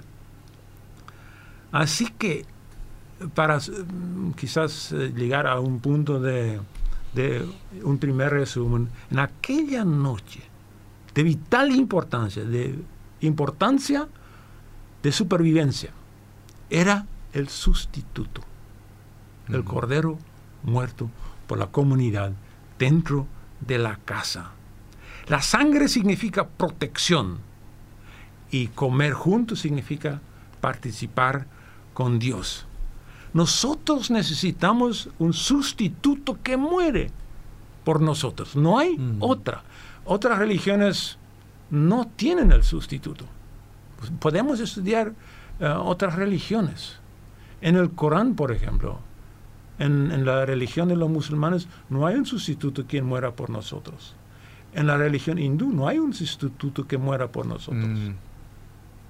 Así 1.71 2.08
que 2.17 2.45
para 3.34 3.58
mm, 3.58 4.32
quizás 4.36 4.91
eh, 4.91 5.12
llegar 5.15 5.47
a 5.47 5.60
un 5.60 5.80
punto 5.80 6.19
de, 6.19 6.60
un 7.84 7.97
primer 7.97 8.32
resumen, 8.32 8.89
en 9.12 9.19
aquella 9.19 9.86
noche 9.86 10.41
de 11.15 11.23
vital 11.23 11.71
importancia, 11.71 12.43
de 12.43 12.78
importancia 13.21 14.08
de 15.01 15.12
supervivencia, 15.12 15.91
era 16.69 17.08
el 17.34 17.47
sustituto, 17.49 18.41
el 19.47 19.63
cordero 19.63 20.19
muerto 20.63 21.10
por 21.47 21.58
la 21.58 21.67
comunidad 21.67 22.34
dentro 22.78 23.28
de 23.62 23.78
la 23.78 23.97
casa. 23.97 24.51
La 25.28 25.41
sangre 25.41 25.88
significa 25.88 26.47
protección 26.47 27.39
y 28.51 28.67
comer 28.67 29.13
juntos 29.13 29.60
significa 29.60 30.21
participar 30.60 31.47
con 31.93 32.19
Dios. 32.19 32.65
Nosotros 33.34 34.12
necesitamos 34.12 35.10
un 35.19 35.34
sustituto 35.34 36.39
que 36.41 36.58
muere 36.58 37.12
por 37.84 38.01
nosotros. 38.01 38.56
No 38.56 38.80
hay 38.80 38.97
otra. 39.19 39.63
Otras 40.06 40.39
religiones 40.39 41.18
no 41.70 42.08
tienen 42.15 42.52
el 42.52 42.63
sustituto. 42.63 43.26
Pues 43.98 44.12
podemos 44.20 44.60
estudiar 44.60 45.13
eh, 45.60 45.68
otras 45.68 46.15
religiones. 46.15 47.00
En 47.62 47.76
el 47.76 47.91
Corán, 47.91 48.36
por 48.36 48.52
ejemplo, 48.52 49.00
en, 49.80 50.26
la 50.26 50.46
religión 50.46 50.88
de 50.88 50.96
los 50.96 51.10
musulmanes 51.10 51.68
no 51.89 52.06
hay 52.06 52.15
un 52.15 52.26
sustituto 52.26 52.86
quien 52.86 53.06
muera 53.06 53.36
por 53.36 53.50
nosotros. 53.50 54.15
En 54.74 54.88
la 54.88 54.98
religión 54.98 55.38
hindú 55.39 55.72
no 55.72 55.88
hay 55.88 56.00
un 56.00 56.13
sustituto 56.13 56.88
que 56.88 56.98
muera 56.98 57.32
por 57.32 57.46
nosotros. 57.46 57.88
Mm 57.88 58.13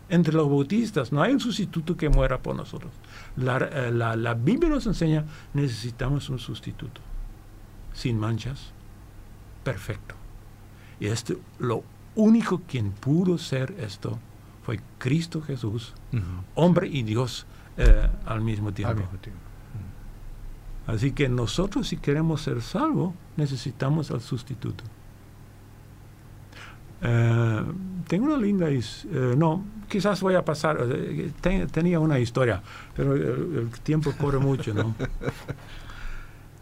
entre 0.09 0.33
los 0.33 0.49
bautistas. 0.49 1.11
No 1.11 1.21
hay 1.21 1.33
un 1.33 1.39
sustituto 1.39 1.95
que 1.97 2.09
muera 2.09 2.39
por 2.39 2.55
nosotros. 2.55 2.91
Eh, 3.37 3.91
la, 3.91 4.33
Biblia 4.33 4.69
nos 4.69 4.85
enseña, 4.85 5.25
necesitamos 5.53 6.29
un 6.29 6.39
sustituto. 6.39 7.01
Sin 7.93 8.19
manchas, 8.19 8.71
perfecto. 9.63 10.15
Y 10.99 11.07
esto, 11.07 11.35
lo 11.59 11.83
único 12.15 12.61
quien 12.67 12.91
pudo 12.91 13.37
ser 13.37 13.75
esto 13.79 14.17
fue 14.65 14.79
Cristo 14.97 15.41
Jesús, 15.41 15.93
hombre 16.55 16.87
y 16.87 17.03
Dios 17.03 17.45
eh, 17.77 18.09
al 18.25 18.41
mismo 18.41 18.73
tiempo. 18.73 19.03
Así 20.87 21.11
que 21.11 21.29
nosotros 21.29 21.87
si 21.87 21.97
queremos 21.97 22.41
ser 22.41 22.61
salvos, 22.61 23.13
necesitamos 23.37 24.11
al 24.11 24.21
sustituto. 24.21 24.83
Eh, 27.01 27.63
tengo 28.07 28.25
una 28.25 28.37
linda, 28.37 28.69
eh, 28.69 28.81
no, 29.37 29.63
quizás 29.87 30.21
voy 30.21 30.35
a 30.35 30.45
pasar, 30.45 30.79
tenía 31.71 31.99
una 31.99 32.17
historia, 32.17 32.61
pero 32.95 33.13
el, 33.13 33.69
tiempo 33.83 34.13
corre 34.17 34.39
mucho, 34.39 34.73
¿no? 34.73 34.95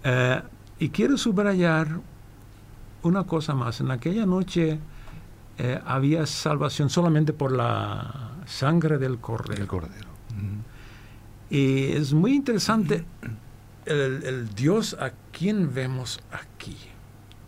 y 0.79 0.89
quiero 0.89 1.17
subrayar 1.17 2.01
una 3.03 3.25
cosa 3.25 3.53
más. 3.53 3.81
En 3.81 3.91
aquella 3.91 4.25
noche 4.25 4.79
había 5.85 6.25
salvación 6.25 6.89
solamente 6.89 7.31
por 7.33 7.51
la 7.51 8.31
sangre 8.45 8.97
del 8.97 9.19
cordero. 9.19 9.67
cordero. 9.67 10.07
Y 11.49 11.91
es 11.91 12.13
muy 12.13 12.33
interesante 12.33 13.05
el, 13.85 14.23
el 14.23 14.55
Dios 14.55 14.97
a 14.99 15.11
quien 15.31 15.73
vemos 15.73 16.19
aquí. 16.31 16.77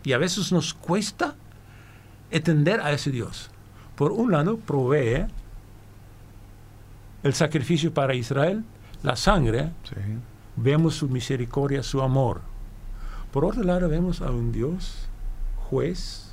Y 0.04 0.12
a 0.12 0.18
veces 0.18 0.52
nos 0.52 0.72
cuesta 0.72 1.34
entender 2.30 2.80
a 2.80 2.92
ese 2.92 3.10
Dios. 3.10 3.50
Por 3.96 4.12
un 4.12 4.30
lado, 4.30 4.58
provee 4.58 5.26
el 7.22 7.34
sacrificio 7.34 7.92
para 7.92 8.14
Israel, 8.14 8.64
la 9.02 9.16
sangre, 9.16 9.72
vemos 10.54 10.94
su 10.94 11.08
misericordia, 11.08 11.82
su 11.82 12.00
amor. 12.02 12.40
Por 13.32 13.44
otro 13.44 13.62
lado, 13.64 13.88
vemos 13.88 14.20
a 14.22 14.30
un 14.30 14.52
Dios 14.52 15.05
juez 15.70 16.26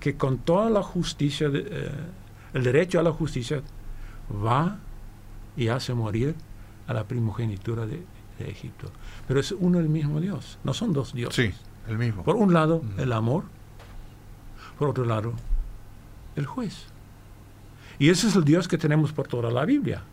que 0.00 0.16
con 0.16 0.38
toda 0.38 0.70
la 0.70 0.82
justicia, 0.82 1.50
eh, 1.52 1.90
el 2.54 2.62
derecho 2.62 3.00
a 3.00 3.02
la 3.02 3.12
justicia, 3.12 3.62
va 4.30 4.78
y 5.56 5.68
hace 5.68 5.94
morir 5.94 6.34
a 6.86 6.94
la 6.94 7.04
primogenitura 7.04 7.86
de, 7.86 8.02
Egipto. 8.38 8.88
Pero 9.26 9.40
es 9.40 9.50
uno 9.50 9.80
el 9.80 9.88
mismo 9.88 10.20
Dios, 10.20 10.60
no 10.62 10.72
son 10.72 10.92
dos 10.92 11.12
dioses. 11.12 11.52
Sí, 11.52 11.60
el 11.88 11.98
mismo. 11.98 12.22
Por 12.22 12.36
un 12.36 12.54
lado, 12.54 12.84
el 12.96 13.12
amor, 13.12 13.42
por 14.78 14.90
otro 14.90 15.04
lado, 15.04 15.32
el 16.36 16.46
juez. 16.46 16.86
Y 17.98 18.10
ese 18.10 18.28
es 18.28 18.36
el 18.36 18.44
Dios 18.44 18.68
que 18.68 18.78
tenemos 18.78 19.12
por 19.12 19.26
toda 19.26 19.50
la 19.50 19.64
Biblia. 19.64 20.04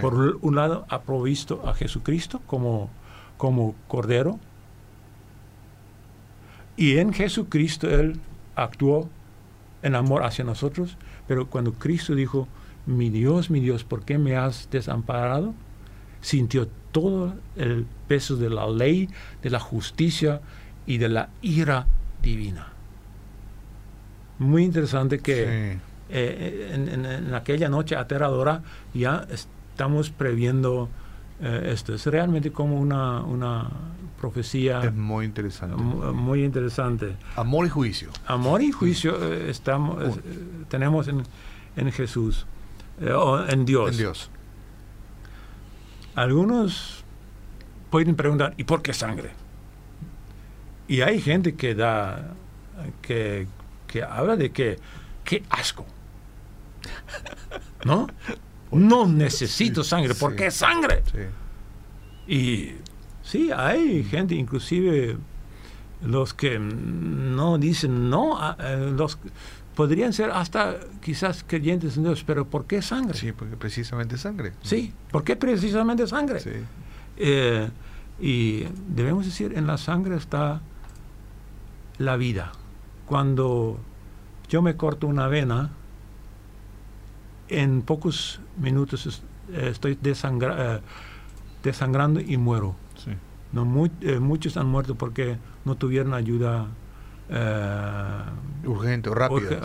Por 0.00 0.38
un 0.42 0.54
lado, 0.54 0.86
ha 0.88 1.02
provisto 1.02 1.66
a 1.66 1.74
Jesucristo 1.74 2.40
como, 2.46 2.88
como 3.36 3.74
Cordero. 3.88 4.38
Y 6.76 6.98
en 6.98 7.12
Jesucristo 7.12 7.88
Él 7.88 8.18
actuó 8.56 9.08
en 9.82 9.94
amor 9.94 10.24
hacia 10.24 10.44
nosotros. 10.44 10.96
Pero 11.28 11.48
cuando 11.48 11.74
Cristo 11.74 12.14
dijo, 12.14 12.48
mi 12.86 13.10
Dios, 13.10 13.50
mi 13.50 13.60
Dios, 13.60 13.84
¿por 13.84 14.04
qué 14.04 14.18
me 14.18 14.36
has 14.36 14.68
desamparado? 14.70 15.54
Sintió 16.20 16.68
todo 16.92 17.34
el 17.56 17.86
peso 18.08 18.36
de 18.36 18.50
la 18.50 18.68
ley, 18.68 19.08
de 19.42 19.50
la 19.50 19.60
justicia 19.60 20.40
y 20.86 20.98
de 20.98 21.08
la 21.08 21.28
ira 21.42 21.86
divina. 22.22 22.68
Muy 24.38 24.64
interesante 24.64 25.20
que 25.20 25.78
eh, 26.10 26.70
en, 26.72 27.34
aquella 27.34 27.68
noche 27.68 27.96
aterradora 27.96 28.62
ya 28.92 29.26
estamos 29.30 30.10
previendo 30.10 30.88
eh, 31.40 31.70
esto. 31.72 31.94
Es 31.94 32.06
realmente 32.06 32.52
como 32.52 32.78
una, 32.78 33.20
una 33.22 33.68
profecía. 34.20 34.82
Es 34.82 34.94
muy 34.94 35.26
interesante. 35.26 35.76
Muy 35.76 36.44
interesante. 36.44 37.16
Amor 37.36 37.66
y 37.66 37.68
juicio. 37.68 38.10
Amor 38.26 38.62
y 38.62 38.72
juicio 38.72 39.16
eh, 39.32 39.50
estamos, 39.50 40.18
tenemos 40.68 41.08
en, 41.08 41.22
en 41.76 41.92
Jesús, 41.92 42.46
o 43.14 43.44
en 43.48 43.64
Dios. 43.64 43.90
En 43.90 43.96
Dios. 43.96 44.30
Algunos 46.14 47.04
pueden 47.90 48.14
preguntar, 48.14 48.54
¿y 48.56 48.64
por 48.64 48.82
qué 48.82 48.92
sangre? 48.92 49.30
Y 50.86 51.00
hay 51.00 51.20
gente 51.20 51.54
que 51.54 51.74
da, 51.74 52.34
que, 53.02 53.46
que 53.86 54.02
habla 54.02 54.36
de 54.36 54.50
que, 54.52 54.78
qué 55.24 55.42
asco. 55.50 55.86
¿No? 57.84 58.06
No 58.72 59.06
necesito 59.06 59.84
sangre, 59.84 60.14
¿por 60.14 60.34
qué 60.34 60.50
sangre? 60.50 61.02
Y 62.26 62.72
sí, 63.22 63.50
hay 63.54 64.04
gente, 64.04 64.34
inclusive 64.34 65.16
los 66.02 66.34
que 66.34 66.58
no 66.58 67.58
dicen 67.58 68.10
no, 68.10 68.38
eh, 68.58 68.92
los 68.96 69.18
podrían 69.74 70.12
ser 70.12 70.30
hasta 70.30 70.78
quizás 71.00 71.44
creyentes 71.46 71.96
en 71.96 72.04
Dios, 72.04 72.24
pero 72.24 72.46
¿por 72.46 72.66
qué 72.66 72.82
sangre? 72.82 73.18
Sí, 73.18 73.32
porque 73.32 73.56
precisamente 73.56 74.16
sangre. 74.18 74.52
Sí, 74.62 74.92
¿por 75.10 75.24
qué 75.24 75.36
precisamente 75.36 76.06
sangre? 76.06 76.40
Sí. 76.40 76.50
Eh, 77.16 77.68
y 78.20 78.64
debemos 78.88 79.24
decir, 79.24 79.52
en 79.56 79.66
la 79.66 79.78
sangre 79.78 80.16
está 80.16 80.60
la 81.98 82.16
vida. 82.16 82.52
Cuando 83.06 83.78
yo 84.48 84.62
me 84.62 84.76
corto 84.76 85.06
una 85.06 85.26
vena, 85.26 85.70
en 87.48 87.82
pocos 87.82 88.40
minutos 88.56 89.22
estoy 89.52 89.98
eh, 90.02 90.80
desangrando 91.62 92.20
y 92.20 92.36
muero. 92.36 92.76
No, 93.52 93.88
eh, 94.00 94.18
muchos 94.18 94.56
han 94.56 94.66
muerto 94.66 94.96
porque 94.96 95.36
no 95.64 95.76
tuvieron 95.76 96.14
ayuda 96.14 96.66
urgente 98.64 99.08
o 99.08 99.14
rápida. 99.14 99.60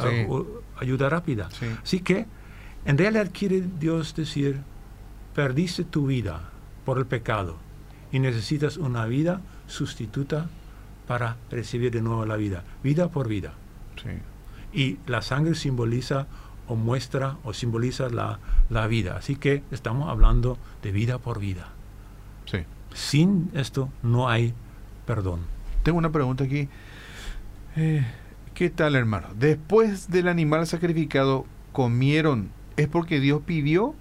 ayuda 0.77 1.09
rápida. 1.09 1.49
Así 1.83 1.99
que 1.99 2.25
en 2.85 2.97
realidad 2.97 3.29
quiere 3.33 3.61
Dios 3.61 4.15
decir, 4.15 4.61
perdiste 5.35 5.83
tu 5.83 6.07
vida 6.07 6.49
por 6.85 6.97
el 6.97 7.05
pecado 7.05 7.57
y 8.11 8.19
necesitas 8.19 8.77
una 8.77 9.05
vida 9.05 9.41
sustituta 9.67 10.49
para 11.07 11.37
recibir 11.49 11.91
de 11.91 12.01
nuevo 12.01 12.25
la 12.25 12.35
vida, 12.35 12.63
vida 12.83 13.09
por 13.09 13.27
vida. 13.27 13.53
Y 14.71 14.99
la 15.07 15.21
sangre 15.21 15.55
simboliza 15.55 16.27
o 16.69 16.75
muestra 16.75 17.37
o 17.43 17.53
simboliza 17.53 18.09
la, 18.09 18.39
la, 18.69 18.87
vida. 18.87 19.17
Así 19.17 19.35
que 19.35 19.63
estamos 19.71 20.07
hablando 20.07 20.57
de 20.81 20.93
vida 20.93 21.17
por 21.17 21.39
vida. 21.39 21.67
Sí. 22.45 22.59
Sin 22.93 23.51
esto 23.53 23.89
no 24.01 24.29
hay 24.29 24.53
perdón. 25.09 25.39
Tengo 25.81 25.97
una 25.97 26.11
pregunta 26.11 26.43
aquí. 26.43 26.69
Eh, 27.75 28.05
¿Qué 28.53 28.69
tal, 28.69 28.95
hermano? 28.95 29.29
Después 29.35 30.11
del 30.11 30.27
animal 30.27 30.67
sacrificado, 30.67 31.47
comieron. 31.71 32.51
¿Es 32.77 32.87
porque 32.87 33.19
Dios 33.19 33.41
pidió? 33.43 33.95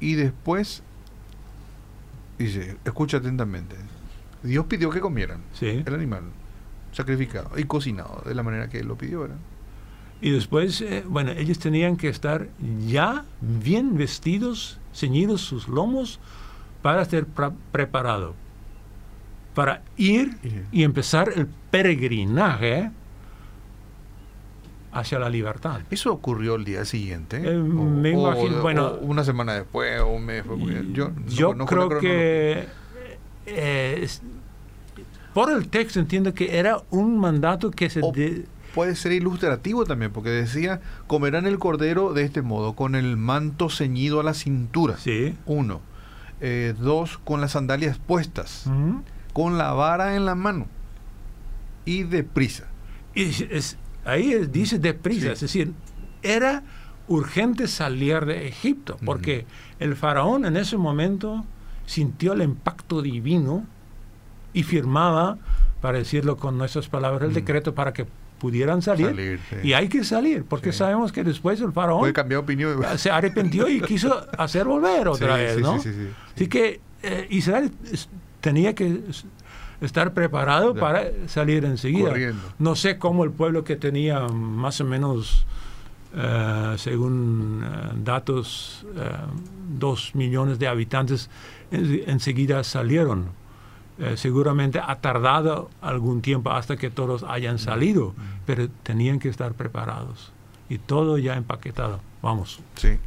Y 0.00 0.16
después, 0.16 0.82
dice, 2.38 2.76
escucha 2.84 3.16
atentamente. 3.16 3.74
Dios 4.42 4.66
pidió 4.66 4.90
que 4.90 5.00
comieran 5.00 5.40
el 5.62 5.94
animal 5.94 6.24
sacrificado 6.92 7.58
y 7.58 7.64
cocinado 7.64 8.22
de 8.26 8.34
la 8.34 8.42
manera 8.42 8.68
que 8.68 8.80
él 8.80 8.86
lo 8.88 8.98
pidió, 8.98 9.20
¿verdad? 9.20 9.38
Y 10.20 10.30
después, 10.30 10.80
eh, 10.82 11.02
bueno, 11.06 11.30
ellos 11.32 11.58
tenían 11.58 11.96
que 11.96 12.08
estar 12.08 12.48
ya 12.86 13.24
bien 13.40 13.96
vestidos, 13.96 14.78
ceñidos 14.92 15.40
sus 15.40 15.66
lomos, 15.68 16.20
para 16.82 17.02
estar 17.02 17.26
preparados, 17.72 18.34
para 19.54 19.82
ir 19.96 20.36
y 20.72 20.82
empezar 20.82 21.32
el 21.34 21.46
peregrinaje 21.70 22.90
hacia 24.92 25.18
la 25.18 25.30
libertad. 25.30 25.80
¿Eso 25.90 26.12
ocurrió 26.12 26.56
el 26.56 26.64
día 26.64 26.84
siguiente? 26.84 27.36
Eh, 27.36 27.56
me 27.56 28.10
imagino, 28.10 28.60
bueno... 28.60 28.94
una 29.00 29.24
semana 29.24 29.54
después, 29.54 30.00
o 30.00 30.08
un 30.08 30.24
mes 30.24 30.44
Yo, 30.92 31.12
yo 31.28 31.56
creo 31.66 31.88
que... 31.98 32.66
Eh, 33.46 34.08
por 35.32 35.50
el 35.50 35.68
texto 35.68 36.00
entiendo 36.00 36.34
que 36.34 36.58
era 36.58 36.82
un 36.90 37.18
mandato 37.18 37.70
que 37.70 37.88
se 37.88 38.00
puede 38.74 38.96
ser 38.96 39.12
ilustrativo 39.12 39.84
también, 39.84 40.12
porque 40.12 40.30
decía, 40.30 40.80
comerán 41.06 41.46
el 41.46 41.58
cordero 41.58 42.12
de 42.12 42.24
este 42.24 42.42
modo, 42.42 42.74
con 42.74 42.94
el 42.94 43.16
manto 43.16 43.68
ceñido 43.70 44.20
a 44.20 44.22
la 44.22 44.34
cintura. 44.34 44.96
Sí. 44.98 45.36
Uno. 45.46 45.80
Eh, 46.40 46.74
dos, 46.78 47.18
con 47.18 47.40
las 47.40 47.52
sandalias 47.52 47.98
puestas, 47.98 48.64
con 49.34 49.58
la 49.58 49.72
vara 49.72 50.16
en 50.16 50.24
la 50.24 50.34
mano 50.34 50.66
y 51.84 52.04
deprisa. 52.04 52.64
Y 53.14 53.24
es, 53.24 53.76
ahí 54.06 54.46
dice 54.50 54.78
deprisa, 54.78 55.32
es 55.32 55.40
decir, 55.40 55.74
era 56.22 56.62
urgente 57.08 57.68
salir 57.68 58.24
de 58.24 58.48
Egipto, 58.48 58.96
porque 59.04 59.44
el 59.80 59.96
faraón 59.96 60.46
en 60.46 60.56
ese 60.56 60.78
momento 60.78 61.44
sintió 61.84 62.32
el 62.32 62.42
impacto 62.42 63.02
divino 63.02 63.66
y 64.52 64.62
firmaba, 64.62 65.38
para 65.80 65.98
decirlo 65.98 66.36
con 66.36 66.56
nuestras 66.56 66.88
palabras, 66.88 67.22
el 67.22 67.34
decreto 67.34 67.74
para 67.74 67.92
que 67.92 68.06
pudieran 68.40 68.82
salir. 68.82 69.38
Y 69.62 69.74
hay 69.74 69.88
que 69.88 70.02
salir, 70.02 70.44
porque 70.44 70.72
sabemos 70.72 71.12
que 71.12 71.22
después 71.22 71.60
el 71.60 71.72
faraón 71.72 72.12
opinión. 72.36 72.80
se 72.96 73.10
arrepintió 73.10 73.68
y 73.68 73.80
quiso 73.80 74.26
hacer 74.36 74.64
volver 74.64 75.06
otra 75.06 75.36
vez, 75.36 75.60
¿no? 75.60 75.74
Así 75.74 76.48
que 76.48 76.80
eh, 77.02 77.26
Israel 77.30 77.70
tenía 78.40 78.74
que 78.74 79.02
estar 79.80 80.12
preparado 80.12 80.74
para 80.74 81.04
salir 81.28 81.64
enseguida. 81.64 82.12
No 82.58 82.74
sé 82.74 82.98
cómo 82.98 83.22
el 83.22 83.30
pueblo 83.30 83.62
que 83.62 83.76
tenía 83.76 84.26
más 84.28 84.80
o 84.80 84.84
menos, 84.84 85.46
eh, 86.16 86.74
según 86.78 87.62
eh, 87.64 87.92
datos, 88.02 88.84
dos 89.68 90.14
millones 90.14 90.58
de 90.58 90.66
habitantes, 90.66 91.30
enseguida 91.70 92.64
salieron 92.64 93.39
eh, 94.00 94.16
seguramente 94.16 94.80
ha 94.82 95.00
tardado 95.00 95.68
algún 95.82 96.22
tiempo 96.22 96.50
hasta 96.50 96.78
que 96.78 96.88
todos 96.88 97.22
hayan 97.22 97.58
salido, 97.58 98.14
pero 98.46 98.68
tenían 98.82 99.18
que 99.18 99.28
estar 99.28 99.52
preparados 99.52 100.32
y 100.70 100.78
todo 100.78 101.18
ya 101.18 101.36
empaquetado. 101.36 102.00
Vamos. 102.22 102.60
Sí. 102.76 102.98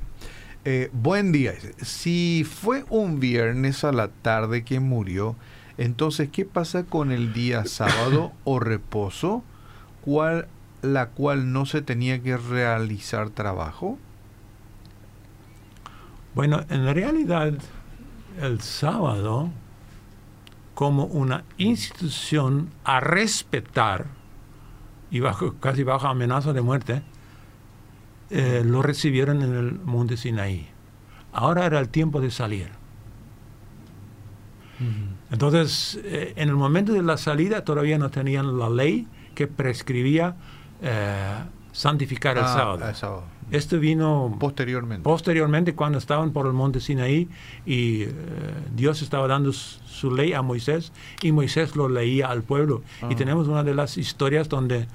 Eh, 0.65 0.91
buen 0.93 1.31
día. 1.31 1.53
Si 1.81 2.45
fue 2.47 2.85
un 2.89 3.19
viernes 3.19 3.83
a 3.83 3.91
la 3.91 4.09
tarde 4.09 4.63
que 4.63 4.79
murió, 4.79 5.35
entonces, 5.79 6.29
¿qué 6.31 6.45
pasa 6.45 6.83
con 6.83 7.11
el 7.11 7.33
día 7.33 7.65
sábado 7.65 8.31
o 8.43 8.59
reposo, 8.59 9.43
cual, 10.05 10.47
la 10.83 11.09
cual 11.09 11.51
no 11.51 11.65
se 11.65 11.81
tenía 11.81 12.21
que 12.21 12.37
realizar 12.37 13.31
trabajo? 13.31 13.97
Bueno, 16.35 16.63
en 16.69 16.93
realidad, 16.93 17.53
el 18.39 18.61
sábado 18.61 19.49
como 20.73 21.05
una 21.05 21.43
institución 21.57 22.69
a 22.83 22.99
respetar 22.99 24.07
y 25.11 25.19
bajo, 25.19 25.55
casi 25.59 25.83
bajo 25.83 26.07
amenaza 26.07 26.53
de 26.53 26.61
muerte, 26.61 27.03
eh, 28.29 28.63
lo 28.65 28.81
recibieron 28.81 29.43
en 29.43 29.53
el 29.53 29.73
monte 29.73 30.17
Sinaí. 30.17 30.67
Ahora 31.33 31.65
era 31.65 31.79
el 31.79 31.89
tiempo 31.89 32.19
de 32.19 32.31
salir. 32.31 32.69
Entonces, 35.31 35.99
eh, 36.03 36.33
en 36.35 36.49
el 36.49 36.55
momento 36.55 36.93
de 36.93 37.03
la 37.03 37.17
salida 37.17 37.63
todavía 37.63 37.97
no 37.97 38.09
tenían 38.09 38.57
la 38.57 38.69
ley 38.69 39.07
que 39.35 39.47
prescribía 39.47 40.35
eh, 40.81 41.35
santificar 41.73 42.37
el 42.37 42.45
ah, 42.45 42.93
sábado. 42.93 43.23
Esto 43.51 43.77
vino 43.77 44.35
posteriormente. 44.39 45.03
Posteriormente, 45.03 45.75
cuando 45.75 45.97
estaban 45.97 46.31
por 46.31 46.47
el 46.47 46.53
monte 46.53 46.79
Sinaí 46.79 47.27
y 47.65 48.05
Dios 48.73 49.01
estaba 49.01 49.27
dando 49.27 49.51
su 49.51 50.11
ley 50.15 50.31
a 50.33 50.41
Moisés 50.41 50.93
y 51.21 51.33
Moisés 51.33 51.75
lo 51.75 51.89
leía 51.89 52.27
al 52.27 52.43
pueblo. 52.43 52.81
Y 53.01 53.13
ah. 53.13 53.15
tenemos 53.17 53.49
una 53.49 53.63
de 53.63 53.75
las 53.75 53.97
historias 53.97 54.47
donde 54.47 54.87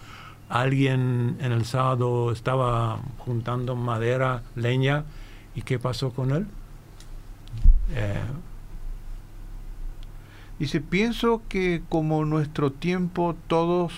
alguien 0.49 1.37
en 1.41 1.53
el 1.53 1.67
sábado 1.67 2.33
estaba 2.33 2.99
juntando 3.19 3.77
madera, 3.77 4.43
leña, 4.57 5.05
¿y 5.55 5.61
qué 5.63 5.79
pasó 5.79 6.11
con 6.11 6.31
él? 6.31 6.47
Eh, 7.95 8.15
Dice, 10.59 10.81
pienso 10.81 11.43
que 11.49 11.83
como 11.89 12.25
nuestro 12.25 12.73
tiempo 12.73 13.37
todos 13.47 13.93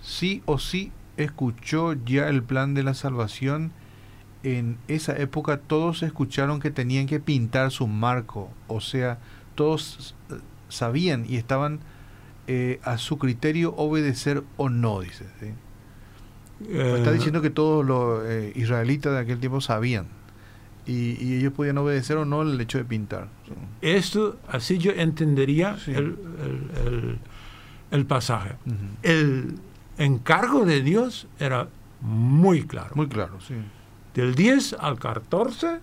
sí 0.00 0.40
o 0.46 0.58
sí 0.58 0.92
escuchó 1.18 1.92
ya 1.92 2.28
el 2.28 2.42
plan 2.42 2.74
de 2.74 2.82
la 2.82 2.94
salvación, 2.94 3.72
en 4.42 4.78
esa 4.88 5.16
época 5.16 5.58
todos 5.58 6.02
escucharon 6.02 6.60
que 6.60 6.70
tenían 6.70 7.06
que 7.06 7.20
pintar 7.20 7.70
su 7.70 7.86
marco, 7.86 8.50
o 8.68 8.80
sea, 8.80 9.18
todos 9.54 10.14
sabían 10.68 11.26
y 11.28 11.36
estaban 11.36 11.80
eh, 12.46 12.80
a 12.82 12.98
su 12.98 13.18
criterio 13.18 13.74
obedecer 13.76 14.42
o 14.56 14.68
no, 14.68 15.00
dice. 15.00 15.26
Está 16.70 17.12
diciendo 17.12 17.42
que 17.42 17.50
todos 17.50 17.84
los 17.84 18.24
eh, 18.26 18.52
israelitas 18.56 19.12
de 19.12 19.18
aquel 19.18 19.38
tiempo 19.38 19.60
sabían 19.60 20.06
y, 20.88 21.34
ellos 21.34 21.52
podían 21.52 21.78
obedecer 21.78 22.16
o 22.16 22.24
no 22.24 22.42
el 22.42 22.60
hecho 22.60 22.78
de 22.78 22.84
pintar. 22.84 23.28
Esto, 23.82 24.38
así 24.48 24.78
yo 24.78 24.92
entendería 24.92 25.76
el, 27.90 28.06
pasaje. 28.06 28.54
El 29.02 29.56
encargo 29.98 30.64
de 30.64 30.82
Dios 30.82 31.26
era 31.38 31.68
muy 32.00 32.66
claro. 32.66 32.92
Muy 32.94 33.08
claro, 33.08 33.40
sí. 33.40 33.54
Del 34.14 34.34
10 34.34 34.76
al 34.80 34.98
14, 34.98 35.80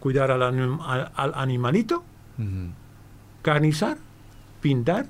cuidar 0.00 0.30
al, 0.30 0.42
al, 0.42 1.32
animalito, 1.34 2.04
carnizar, 3.42 3.96
pintar 4.60 5.06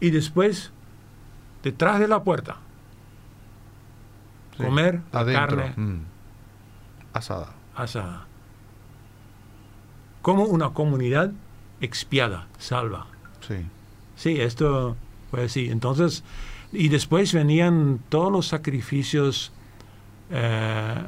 y 0.00 0.10
después 0.10 0.72
detrás 1.62 1.98
de 1.98 2.08
la 2.08 2.22
puerta 2.22 2.58
comer 4.56 5.00
carne 5.12 5.72
mm. 5.76 6.00
asada. 7.12 7.54
Asada. 7.74 8.26
Como 10.22 10.44
una 10.44 10.70
comunidad 10.70 11.32
expiada, 11.80 12.46
salva. 12.58 13.06
Sí. 13.46 13.66
Sí, 14.16 14.40
esto, 14.40 14.96
pues 15.30 15.52
sí. 15.52 15.68
Entonces, 15.70 16.24
y 16.72 16.88
después 16.88 17.32
venían 17.32 18.00
todos 18.08 18.30
los 18.30 18.46
sacrificios 18.46 19.52
eh, 20.30 21.02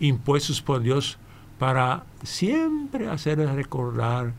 impuestos 0.00 0.62
por 0.62 0.80
Dios 0.80 1.18
para 1.58 2.04
siempre 2.24 3.08
hacer 3.08 3.38
recordar, 3.38 4.32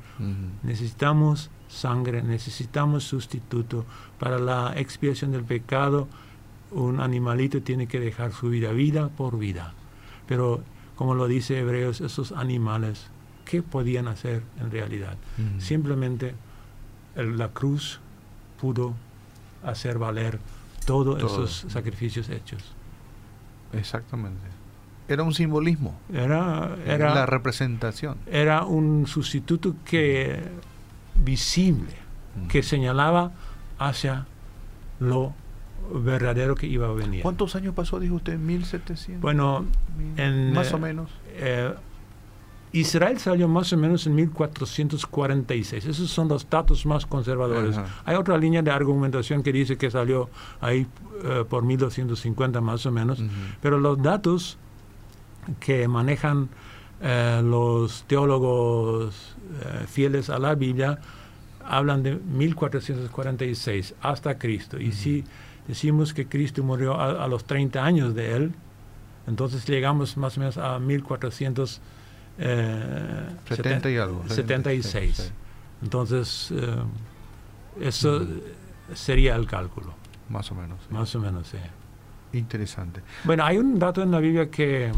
necesitamos 0.61 1.49
sangre, 1.69 2.21
necesitamos 2.21 3.05
sustituto 3.05 3.85
para 4.19 4.39
la 4.39 4.73
expiación 4.75 5.31
del 5.31 5.43
pecado. 5.43 6.07
Un 6.71 6.99
animalito 6.99 7.61
tiene 7.61 7.87
que 7.87 7.99
dejar 7.99 8.33
su 8.33 8.49
vida, 8.49 8.73
vida 8.73 9.07
por 9.07 9.37
vida. 9.39 9.73
Pero, 10.27 10.63
como 10.95 11.15
lo 11.15 11.27
dice 11.27 11.59
Hebreos, 11.59 12.01
esos 12.01 12.33
animales, 12.33 13.07
¿qué 13.45 13.61
podían 13.61 14.09
hacer 14.09 14.43
en 14.59 14.71
realidad? 14.71 15.15
Simplemente 15.59 16.35
la 17.15 17.49
cruz 17.49 18.01
pudo 18.63 18.93
hacer 19.61 19.97
valer 19.97 20.39
todos 20.85 21.21
esos 21.21 21.65
sacrificios 21.67 22.29
hechos. 22.29 22.63
Exactamente. 23.73 24.39
Era 25.09 25.23
un 25.23 25.33
simbolismo. 25.33 25.99
Era, 26.13 26.77
era 26.85 27.13
la 27.13 27.25
representación. 27.25 28.15
Era 28.25 28.63
un 28.63 29.05
sustituto 29.05 29.75
que 29.83 30.39
visible, 31.13 31.91
mm. 32.37 32.47
que 32.47 32.63
señalaba 32.63 33.33
hacia 33.79 34.27
lo 35.01 35.33
verdadero 35.93 36.55
que 36.55 36.67
iba 36.67 36.87
a 36.87 36.93
venir. 36.93 37.21
¿Cuántos 37.21 37.57
años 37.57 37.75
pasó, 37.75 37.99
dijo 37.99 38.15
usted? 38.15 38.39
¿1700? 38.39 39.19
Bueno, 39.19 39.65
en, 40.15 40.53
más 40.53 40.71
o 40.71 40.79
menos. 40.79 41.09
Eh, 41.33 41.73
Israel 42.73 43.19
salió 43.19 43.47
más 43.47 43.71
o 43.71 43.77
menos 43.77 44.07
en 44.07 44.15
1446. 44.15 45.85
Esos 45.85 46.09
son 46.09 46.27
los 46.27 46.49
datos 46.49 46.87
más 46.87 47.05
conservadores. 47.05 47.79
Hay 48.03 48.15
otra 48.15 48.35
línea 48.35 48.63
de 48.63 48.71
argumentación 48.71 49.43
que 49.43 49.53
dice 49.53 49.77
que 49.77 49.91
salió 49.91 50.27
ahí 50.59 50.87
eh, 51.23 51.45
por 51.47 51.63
1250 51.63 52.61
más 52.61 52.85
o 52.87 52.91
menos. 52.91 53.23
Pero 53.61 53.79
los 53.79 54.01
datos 54.01 54.57
que 55.59 55.87
manejan 55.87 56.49
eh, 56.99 57.41
los 57.43 58.05
teólogos 58.07 59.35
eh, 59.61 59.85
fieles 59.87 60.31
a 60.31 60.39
la 60.39 60.55
Biblia 60.55 60.99
hablan 61.63 62.01
de 62.01 62.15
1446 62.15 63.93
hasta 64.01 64.39
Cristo. 64.39 64.79
Y 64.79 64.93
si 64.93 65.23
decimos 65.67 66.11
que 66.15 66.27
Cristo 66.27 66.63
murió 66.63 66.99
a, 66.99 67.27
los 67.27 67.45
30 67.45 67.85
años 67.85 68.15
de 68.15 68.35
él, 68.35 68.53
entonces 69.27 69.63
llegamos 69.67 70.17
más 70.17 70.37
o 70.37 70.39
menos 70.39 70.57
a 70.57 70.79
1476. 70.79 72.02
Eh, 72.37 73.89
y 73.89 73.97
algo. 73.97 74.23
76. 74.27 75.31
Entonces, 75.81 76.53
eso 77.79 78.25
sería 78.93 79.35
el 79.35 79.47
cálculo. 79.47 79.93
Más 80.29 80.51
o 80.51 80.55
menos. 80.55 80.79
Más 80.89 81.13
o 81.15 81.19
menos, 81.19 81.47
sí. 81.47 81.57
Interesante. 82.37 83.01
Bueno, 83.23 83.45
hay 83.45 83.57
un 83.57 83.77
dato 83.77 84.01
en 84.01 84.11
la 84.11 84.19
Biblia 84.19 84.49
que 84.49 84.91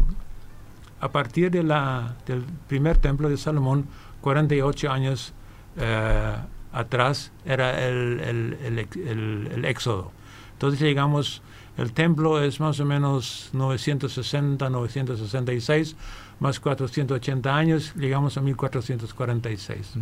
a 1.00 1.12
partir 1.12 1.50
de 1.50 1.62
la, 1.62 2.14
del 2.26 2.42
primer 2.66 2.96
templo 2.98 3.28
de 3.28 3.36
Salomón, 3.36 3.86
48 4.22 4.90
años 4.90 5.34
eh, 5.76 6.36
atrás, 6.72 7.32
era 7.44 7.86
el, 7.86 8.56
el, 8.64 9.64
éxodo. 9.64 10.12
Entonces 10.52 10.80
llegamos, 10.80 11.42
el 11.76 11.92
templo 11.92 12.42
es 12.42 12.58
más 12.60 12.80
o 12.80 12.84
menos 12.84 13.50
960, 13.52 14.70
966, 14.70 15.96
más 16.40 16.60
480 16.60 17.54
años, 17.54 17.94
llegamos 17.96 18.36
a 18.36 18.40
1446. 18.40 19.94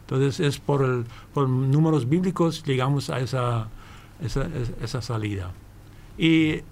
Entonces 0.00 0.40
es 0.40 0.58
por, 0.58 0.82
el, 0.82 1.04
por 1.32 1.48
números 1.48 2.08
bíblicos 2.08 2.64
llegamos 2.64 3.10
a 3.10 3.20
esa, 3.20 3.68
esa, 4.20 4.48
esa 4.82 5.02
salida. 5.02 5.52
Y 6.18 6.50
eh, 6.50 6.64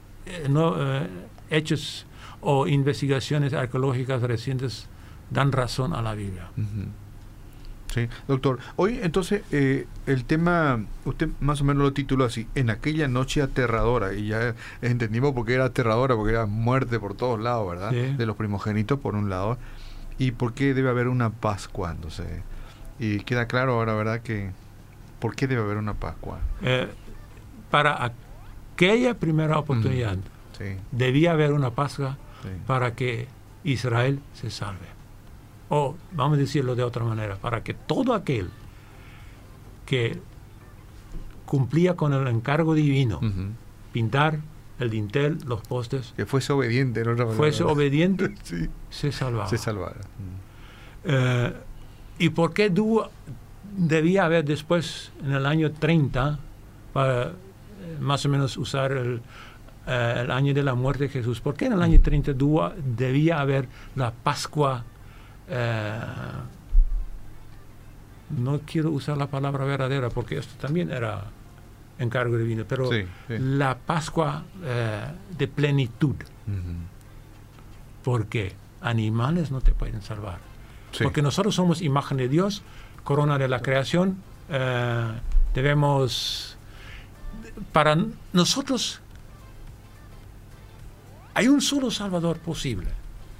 no, 0.48 0.74
eh, 0.76 1.08
hechos 1.50 2.06
o 2.40 2.66
investigaciones 2.66 3.52
arqueológicas 3.52 4.22
recientes 4.22 4.88
dan 5.30 5.52
razón 5.52 5.94
a 5.94 6.02
la 6.02 6.14
Biblia. 6.14 6.50
Sí, 7.92 8.08
doctor. 8.26 8.58
Hoy 8.76 9.00
entonces 9.02 9.42
eh, 9.50 9.86
el 10.06 10.24
tema, 10.24 10.84
usted 11.04 11.28
más 11.40 11.60
o 11.60 11.64
menos 11.64 11.82
lo 11.82 11.92
tituló 11.92 12.24
así, 12.24 12.46
en 12.54 12.70
aquella 12.70 13.08
noche 13.08 13.40
aterradora, 13.42 14.12
y 14.12 14.28
ya 14.28 14.54
entendimos 14.82 15.32
por 15.32 15.46
qué 15.46 15.54
era 15.54 15.66
aterradora, 15.66 16.14
porque 16.14 16.32
era 16.32 16.46
muerte 16.46 16.98
por 17.00 17.14
todos 17.14 17.40
lados, 17.40 17.68
¿verdad? 17.68 17.92
De 17.92 18.26
los 18.26 18.36
primogénitos 18.36 18.98
por 18.98 19.14
un 19.14 19.30
lado, 19.30 19.58
y 20.18 20.32
por 20.32 20.52
qué 20.52 20.74
debe 20.74 20.90
haber 20.90 21.08
una 21.08 21.30
Pascua, 21.30 21.92
entonces. 21.92 22.26
Y 22.98 23.20
queda 23.20 23.46
claro 23.46 23.74
ahora, 23.74 23.94
¿verdad? 23.94 24.20
Que, 24.20 24.50
¿por 25.18 25.34
qué 25.34 25.46
debe 25.46 25.62
haber 25.62 25.76
una 25.76 25.94
Pascua? 25.94 26.40
Eh, 26.62 26.88
para 27.70 28.12
aquella 28.74 29.14
primera 29.14 29.58
oportunidad, 29.58 30.18
debía 30.90 31.32
haber 31.32 31.52
una 31.52 31.70
Pascua 31.70 32.18
para 32.66 32.94
que 32.94 33.28
Israel 33.64 34.20
se 34.34 34.50
salve. 34.50 34.97
O, 35.70 35.96
vamos 36.12 36.38
a 36.38 36.40
decirlo 36.40 36.74
de 36.74 36.82
otra 36.82 37.04
manera, 37.04 37.36
para 37.36 37.62
que 37.62 37.74
todo 37.74 38.14
aquel 38.14 38.48
que 39.86 40.18
cumplía 41.44 41.94
con 41.94 42.12
el 42.12 42.26
encargo 42.28 42.74
divino, 42.74 43.20
pintar 43.92 44.40
el 44.78 44.90
dintel, 44.90 45.38
los 45.46 45.60
postes, 45.62 46.14
que 46.16 46.26
fuese 46.26 46.52
obediente, 46.52 47.02
fuese 47.36 47.64
obediente, 47.64 48.34
se 48.90 49.12
salvaba. 49.12 49.48
Se 49.48 49.58
salvara. 49.58 50.00
Eh, 51.04 51.52
¿Y 52.18 52.30
por 52.30 52.52
qué 52.52 52.72
debía 53.76 54.24
haber 54.24 54.44
después, 54.44 55.12
en 55.24 55.32
el 55.32 55.46
año 55.46 55.72
30, 55.72 56.38
para 56.92 57.24
eh, 57.24 57.32
más 58.00 58.24
o 58.26 58.28
menos 58.28 58.56
usar 58.56 58.92
el, 58.92 59.20
eh, 59.88 60.20
el 60.22 60.30
año 60.30 60.52
de 60.52 60.62
la 60.62 60.74
muerte 60.74 61.04
de 61.04 61.08
Jesús. 61.08 61.40
¿Por 61.40 61.54
qué 61.54 61.64
en 61.64 61.72
el 61.72 61.80
año 61.80 61.98
32 61.98 62.72
debía 62.96 63.40
haber 63.40 63.68
la 63.94 64.10
Pascua? 64.10 64.84
Eh, 65.48 66.00
no 68.30 68.60
quiero 68.60 68.90
usar 68.90 69.16
la 69.16 69.26
palabra 69.28 69.64
verdadera 69.64 70.10
porque 70.10 70.36
esto 70.38 70.54
también 70.60 70.90
era 70.90 71.24
encargo 71.98 72.36
divino, 72.36 72.64
pero 72.68 72.90
la 73.28 73.78
Pascua 73.78 74.44
eh, 74.62 75.04
de 75.36 75.48
plenitud. 75.48 76.16
Porque 78.04 78.54
animales 78.80 79.50
no 79.50 79.60
te 79.60 79.72
pueden 79.72 80.02
salvar. 80.02 80.38
Porque 81.02 81.22
nosotros 81.22 81.54
somos 81.54 81.82
imagen 81.82 82.18
de 82.18 82.28
Dios, 82.28 82.62
corona 83.04 83.38
de 83.38 83.48
la 83.48 83.60
creación. 83.60 84.18
debemos, 85.54 86.56
para 87.72 87.96
nosotros 88.32 89.00
hay 91.34 91.48
un 91.48 91.60
solo 91.60 91.90
Salvador 91.90 92.38
posible 92.38 92.97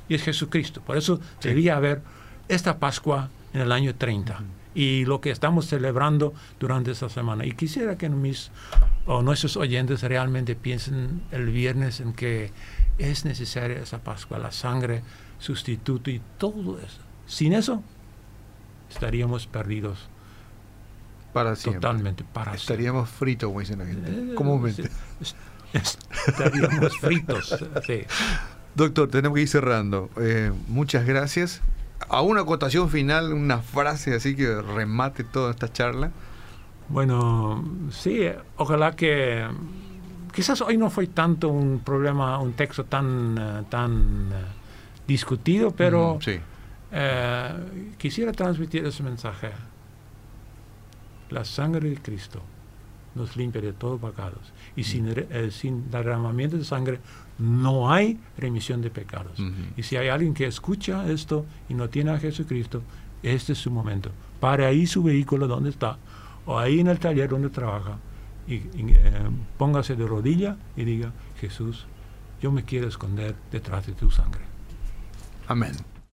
y 0.09 0.14
es 0.14 0.22
Jesucristo. 0.22 0.80
Por 0.80 0.96
eso 0.96 1.20
debía 1.42 1.76
haber 1.76 2.02
esta 2.48 2.78
Pascua 2.78 3.28
en 3.52 3.61
el 3.61 3.72
año 3.72 3.94
30 3.94 4.40
y 4.74 5.04
lo 5.04 5.20
que 5.20 5.30
estamos 5.30 5.66
celebrando 5.66 6.34
durante 6.61 6.92
esta 6.92 7.09
semana. 7.09 7.44
Y 7.44 7.52
quisiera 7.52 7.98
que 7.98 8.09
mis 8.09 8.50
o 9.06 9.22
nuestros 9.22 9.56
oyentes 9.56 10.02
realmente 10.02 10.54
piensen 10.54 11.22
el 11.32 11.46
viernes 11.46 12.00
en 12.00 12.12
que 12.12 12.52
es 12.98 13.24
necesaria 13.24 13.78
esa 13.78 13.98
Pascua, 13.98 14.38
la 14.38 14.52
sangre, 14.52 15.02
sustituto 15.38 16.11
y 16.11 16.20
todo 16.38 16.78
eso. 16.78 17.00
Sin 17.26 17.52
eso, 17.54 17.82
estaríamos 18.90 19.46
perdidos. 19.46 20.09
Para 21.32 21.56
siempre. 21.56 21.80
Totalmente, 21.80 22.24
para 22.24 22.54
Estaríamos 22.54 23.09
fritos, 23.11 23.48
como 23.48 23.61
dicen 23.61 23.78
la 23.78 23.86
gente, 23.86 24.11
eh, 24.11 24.34
comúnmente. 24.34 24.90
Estaríamos 25.72 26.98
fritos, 26.98 27.64
sí. 27.86 28.02
Doctor, 28.79 29.09
tenemos 29.09 29.35
que 29.35 29.43
ir 29.43 29.49
cerrando. 29.49 30.09
Eh, 30.20 30.53
muchas 30.68 31.05
gracias. 31.05 31.62
A 32.09 32.22
una 32.22 32.43
acotación 32.43 32.89
final, 32.89 33.33
una 33.33 33.59
frase 33.59 34.14
así 34.14 34.37
que 34.37 34.62
remate 34.62 35.24
toda 35.24 35.51
esta 35.51 35.72
charla. 35.72 36.12
Bueno, 36.89 37.64
sí, 37.91 38.20
ojalá 38.57 38.95
que 38.95 39.45
quizás 40.33 40.61
hoy 40.61 40.76
no 40.76 40.91
fue 40.91 41.09
tanto 41.09 41.49
un 41.49 41.81
problema, 41.81 42.39
un 42.39 42.53
texto 42.53 42.85
tan, 42.85 43.37
eh, 43.37 43.64
tan 43.68 44.31
eh, 44.33 44.45
discutido, 45.09 45.72
pero 45.72 46.20
quisiera 47.99 48.31
transmitir 48.31 48.87
ese 48.87 49.03
mensaje. 49.03 49.51
La 51.31 51.45
sangre 51.45 51.91
de 51.91 51.97
Cristo 51.97 52.41
nos 53.14 53.36
limpia 53.36 53.61
de 53.61 53.72
todos 53.72 54.00
pecados. 54.00 54.52
Y 54.76 54.84
sin, 54.84 55.09
eh, 55.09 55.50
sin 55.50 55.90
derramamiento 55.90 56.56
de 56.56 56.64
sangre 56.64 57.00
no 57.38 57.90
hay 57.90 58.18
remisión 58.36 58.80
de 58.82 58.90
pecados. 58.90 59.38
Y 59.76 59.82
si 59.82 59.96
hay 59.96 60.09
alguien 60.09 60.34
que 60.34 60.46
escucha 60.46 61.11
esto 61.11 61.46
y 61.68 61.74
no 61.74 61.88
tiene 61.88 62.11
a 62.11 62.18
Jesucristo, 62.18 62.82
este 63.22 63.52
es 63.52 63.59
su 63.59 63.70
momento. 63.70 64.11
Pare 64.40 64.66
ahí 64.66 64.86
su 64.86 65.02
vehículo 65.02 65.46
donde 65.46 65.70
está, 65.70 65.98
o 66.46 66.59
ahí 66.59 66.80
en 66.80 66.88
el 66.88 66.98
taller 66.98 67.28
donde 67.28 67.50
trabaja, 67.50 67.98
y, 68.46 68.54
eh, 68.54 69.12
póngase 69.59 69.94
de 69.94 70.06
rodilla 70.06 70.56
y 70.76 70.84
diga, 70.84 71.12
Jesús, 71.40 71.86
yo 72.40 72.50
me 72.50 72.64
quiero 72.64 72.88
esconder 72.88 73.34
detrás 73.52 73.86
de 73.86 73.92
tu 73.92 74.11
sangre. 74.11 74.42
Amén. 75.46 75.72